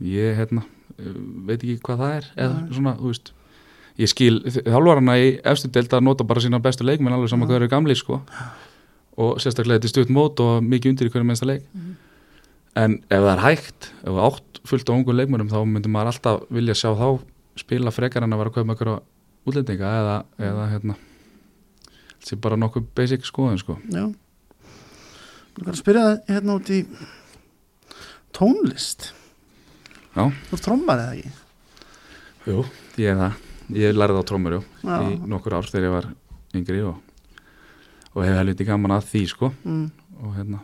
[0.00, 0.62] ég hérna,
[1.46, 2.70] veit ekki hvað það er eða Nei.
[2.78, 3.32] svona, þú veist
[3.98, 7.62] ég skil, þjálfarana í efstu deild að nota bara sína bestu leikmenn alveg saman hvað
[7.62, 8.20] eru gamli sko.
[9.16, 11.64] Og sérstaklega þetta er stutt mót og mikið undir í hverju mennsta leik.
[11.74, 11.94] Mhm.
[12.76, 16.10] en ef það er hægt, ef það átt fullt á ungu leikmennum þá myndi maður
[16.12, 17.22] alltaf vilja sjá þá
[17.56, 18.96] spila frekar en að vera að kaupa einhverja
[19.48, 20.96] útlendinga eða, eða hérna
[22.20, 23.78] þetta er bara nokkuð basic skoðun sko.
[23.88, 24.04] Já.
[25.56, 26.82] Ég var að spyrja það hérna út í
[28.36, 29.12] tónlist.
[30.16, 30.26] Já.
[30.50, 31.32] Þú trommar eða ekki?
[32.46, 32.64] Jú,
[33.00, 33.38] ég er það,
[33.74, 36.08] ég lærði á trómur í nokkur ár þegar ég var
[36.56, 36.96] yngri og,
[38.14, 39.52] og hef helviti gaman að því sko.
[39.64, 39.86] Mm,
[40.22, 40.62] og hérna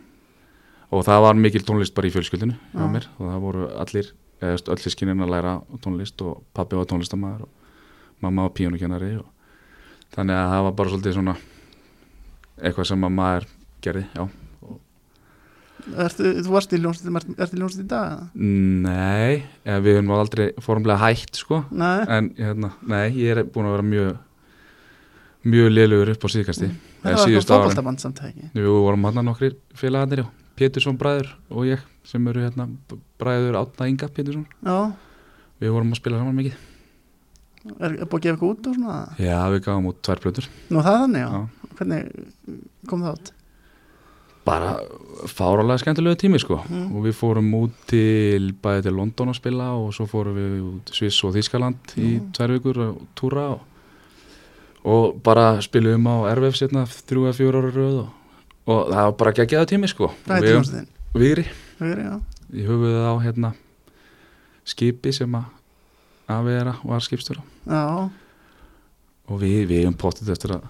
[0.93, 2.85] og það var mikil tónlist bara í fjölskyldinu Já.
[2.91, 8.23] mér og það voru allir öll sískinin að læra tónlist og pappi var tónlistamæður og
[8.25, 9.29] mamma var píanukennari og
[10.13, 11.37] þannig að það var bara svolítið svona
[12.63, 13.49] eitthvað sem að maður
[13.83, 14.42] gerði, já
[16.07, 18.27] ertu, Þú varst í ljónstið, ertu í ljónstið í dag?
[18.37, 23.77] Nei, við höfum aldrei formlega hætt sko Nei, en hérna, nei, ég er búin að
[23.79, 24.13] vera mjög
[25.53, 27.65] mjög lélugur upp á síðkasti þetta var eitthvað síðustu árin.
[27.67, 30.27] fótboltaband samt eða ekki Jú, við vorum hann nokkrir félagarnir.
[30.59, 32.69] Pétursson bræður og ég sem eru hérna
[33.19, 34.93] bræður Átna Inga Pétursson Já,
[35.63, 36.61] við vorum að spila saman mikið
[37.79, 38.97] Er, er búið að gefa eitthvað út og svona?
[39.23, 41.31] Já, við gáum út tvær plötur Nú það þannig, já.
[41.33, 41.69] Já.
[41.79, 42.09] Hvernig
[42.91, 43.31] kom það átt?
[44.45, 44.73] Bara
[45.31, 46.97] fáralega skemmtilegu tími sko Mm.
[46.97, 50.91] og við fórum út til bæði til London að spila og svo fórum við út
[50.95, 52.33] Sviss og Þískaland í Mm.
[52.33, 53.61] tvær vikur að túra og,
[54.85, 58.09] og bara spilum á RVF sérna þrjú eða fjóra ára röð og,
[58.67, 60.87] og það var bara geggjaða tími sko Við-?
[61.15, 61.45] Vigri,
[62.53, 63.53] í höfuðið á hérna
[64.65, 65.45] skipi sem að
[66.29, 68.11] aðvera var skipstjóra Já,
[69.29, 70.63] og við, við erum pottið eftir að,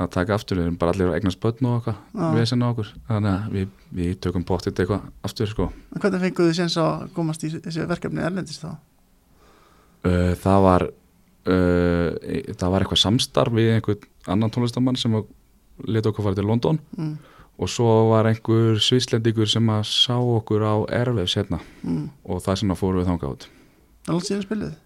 [0.00, 2.92] að taka aftur, við erum bara allir að eignast börn og eitthvað, við sem okkur
[3.08, 3.66] þannig að við,
[3.98, 8.22] við tökum pottið eitthvað aftur sko en hvernig fenguðu séns að komast í þessi verkefni
[8.24, 8.70] erlendist þá?
[10.00, 12.08] Uh, það var uh,
[12.56, 15.18] það var eitthvað samstarf við einhvern annan tónlistamann sem
[15.88, 17.16] leta okkur fara til London Mm.
[17.60, 22.08] og svo var einhver svislendingur sem að sá okkur á Airwaves hérna Mm.
[22.24, 23.48] og það sem að fórum við þangað út
[24.06, 24.78] Það alls síðan spilið?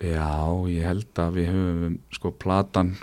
[0.00, 0.32] Já,
[0.72, 2.94] ég held að við höfum sko platan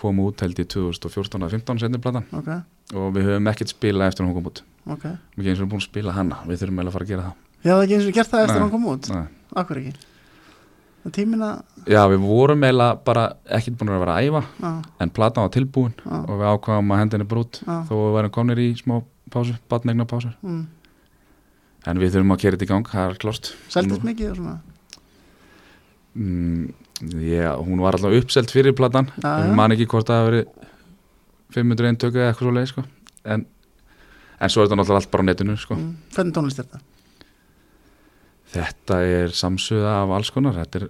[0.00, 2.48] kom út held í 2014 að 15 sendir platan Ok,
[2.98, 5.04] og við höfum ekkert spilað eftir hún kom út ok.
[5.36, 7.26] við erum eins og búin að spila hana, við þurfum eiginlega að fara að gera
[7.28, 8.62] það Ég hafði ekki eins og gert það eftir Nei.
[8.62, 9.08] hann kom út?
[9.10, 9.26] Nei.
[9.58, 9.92] Akkur ekki?
[10.98, 13.24] Það er tímin að, Já, við vorum eiginlega bara
[13.58, 14.70] ekkert búin að vera að æfa já,
[15.04, 17.76] en platan var tilbúin já, og við ákvaðum að hendinni brút já.
[17.88, 18.96] þó við værum komnir í smá
[19.34, 20.66] pásu, batnegna pásur Mm.
[21.88, 24.56] en við þurfum að kera þetta í gang, það er klárt Seldist mikið og svona?
[26.18, 26.64] Mm,
[27.24, 29.54] já, hún var alltaf uppselt fyrir platan já.
[29.54, 30.68] man ekki hvort það hafi verið
[31.56, 32.84] 500 eintöku eða eitthvað svo leið sko.
[33.24, 33.46] en,
[34.38, 35.78] en svo er þetta náttúrulega allt bara á netinu sko.
[35.78, 35.92] Mm.
[36.16, 36.80] Hvernig tónlist er þetta?
[38.48, 40.86] þetta er samsuða af alls konar þetta er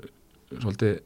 [0.62, 0.98] svolítið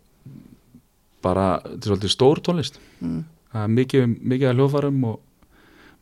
[1.25, 3.25] bara, þetta er svolítið stór tónlist Mm.
[3.53, 4.03] það er mikið,
[4.33, 5.21] mikið að hljóðfarum og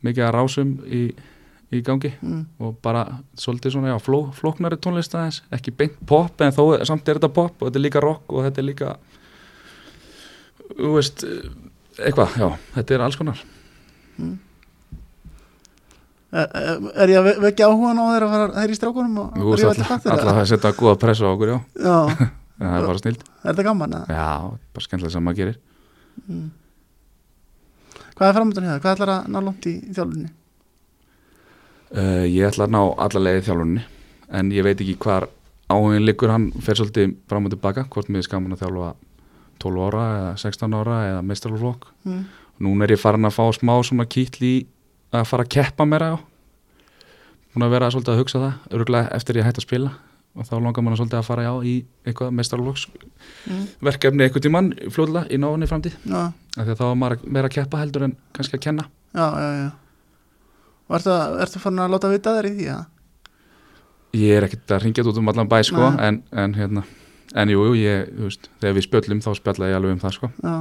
[0.05, 1.01] mikið að rásum í,
[1.71, 2.45] í gangi Mm.
[2.59, 3.05] og bara
[3.39, 7.33] svolítið svona, já, fló, flóknari tónlist aðeins, ekki beint pop en þó samt er þetta
[7.33, 8.95] pop og þetta er líka rock og þetta er líka
[10.75, 11.23] þú veist
[11.99, 13.39] eitthvað, já, þetta er alls konar
[16.31, 19.17] Er, er, er ég að ve- vekja áhugan á þeirra að fara þeirra í strákunum
[19.19, 20.43] og veist rífa alltaf, kattir, alltaf eða?
[20.45, 21.97] að setja góða pressa á okkur, já Já,
[22.61, 24.15] það er bara snild, er þetta gaman eða?
[24.15, 24.27] já,
[24.77, 25.57] bara skemmtilega sem maður gerir
[28.15, 28.79] Hvað er framöndan hér?
[28.83, 30.29] Hvað ætlar að ná langt í, í þjálfunni?
[31.97, 33.83] Uh, ég ætla að ná alla leiði þjálfunni
[34.31, 35.27] en ég veit ekki hvar
[35.71, 38.93] áhugin liggur, hann fer svolítið fram og tilbaka, hvort mér er skaman að þjálfa
[39.61, 42.23] 12 ára eða 16 ára eða mestralflokk Mm.
[42.61, 44.65] Núna er ég farin að fá smá svona kýtl í
[45.13, 46.17] að fara að keppa meira á
[47.53, 49.89] Búin að vera svolítið að hugsa það örgulega eftir ég hætti að spila.
[50.39, 51.73] Og þá langar mann svolítið að fara já í
[52.07, 52.85] eitthvað mestralflokks
[53.49, 53.65] Mm.
[53.81, 55.95] verkefni eitthvað tímann fljóðlega í náðunni framtíð.
[56.57, 58.85] Að þá var maður meira að keppa heldur en kannski að kenna.
[59.13, 59.69] Já, já, já.
[60.91, 61.13] Og ertu,
[61.45, 62.79] ertu farin að láta vita þér í því, já?
[64.19, 66.81] Ég er ekkert að ringja út um allan bæ sko en, en hérna
[67.39, 70.15] en jú, jú, ég, þú veist, þegar við spjöllum þá spjalla ég alveg um það
[70.17, 70.55] sko Já.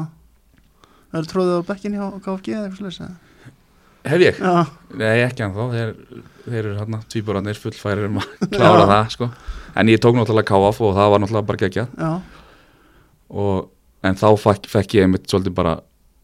[1.11, 3.17] Það eru tróðið á bekkin hjá KFG eða eitthvað slags, eða?
[4.13, 4.39] Hef ég?
[4.39, 4.61] Já,
[5.03, 5.91] Nei, ekki en þá, þeir,
[6.47, 8.87] þeir eru hérna tvíburarnir fullfærir um að klára Já.
[8.93, 9.31] það sko.
[9.83, 12.13] en ég tók náttúrulega káaf og það var náttúrulega bara geggjað já,
[13.43, 13.67] og,
[14.07, 15.75] en þá fekk, fekk ég einmitt svolítið bara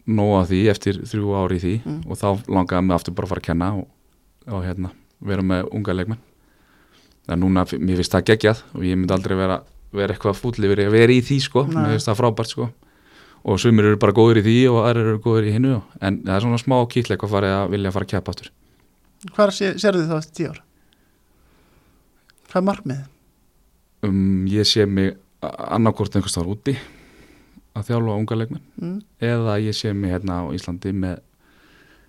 [0.06, 2.00] nóga því eftir þrjú ári í því Mm.
[2.06, 3.86] og þá langaði mig aftur bara að fara að kenna og,
[4.46, 4.90] og hérna,
[5.20, 6.22] vera með unga leikmenn
[7.26, 9.60] en núna, mér finnst það geggjað og ég myndi aldrei vera,
[9.96, 11.74] vera eitthvað fúll yfir að vera í því sko, Nei.
[11.80, 12.68] mér finnst það frábært sko
[13.46, 16.36] og sumir eru bara góður í því og aðrir eru góður í hinnu en það
[16.36, 18.52] er svona smá kýtleik að fara að vilja fara að keppa aftur
[19.34, 20.62] Hvar sé, sérðu þið þá eftir tíu ár?
[22.50, 23.04] Hvað er markmið?
[24.06, 26.76] um, ég sé mig annarkort einhvers þar úti
[27.76, 31.22] að þjálfa unga leikmenn Mm, eða ég sé mig hérna á Íslandi með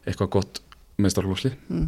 [0.08, 0.60] eitthvað gott
[1.00, 1.86] meistarflóksli mm.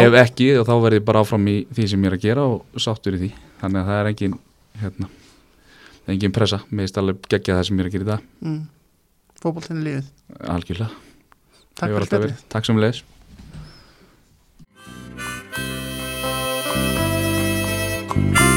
[0.00, 2.80] Ef ekki þá verð ég bara áfram í því sem ég er að gera og
[2.80, 3.30] sáttur í því.
[3.62, 4.36] Þannig að það er engin
[4.82, 5.08] hérna,
[6.14, 6.62] engin pressa.
[6.70, 8.28] Mér er alveg geggja það sem ég er að gera í dag.
[8.42, 8.60] Mm.
[9.42, 10.12] Fótboltinni lífið
[10.52, 11.10] algjörlega.
[11.72, 12.46] Takk fyrir verið.
[12.52, 13.04] takk sem leis
[18.12, 18.51] Thank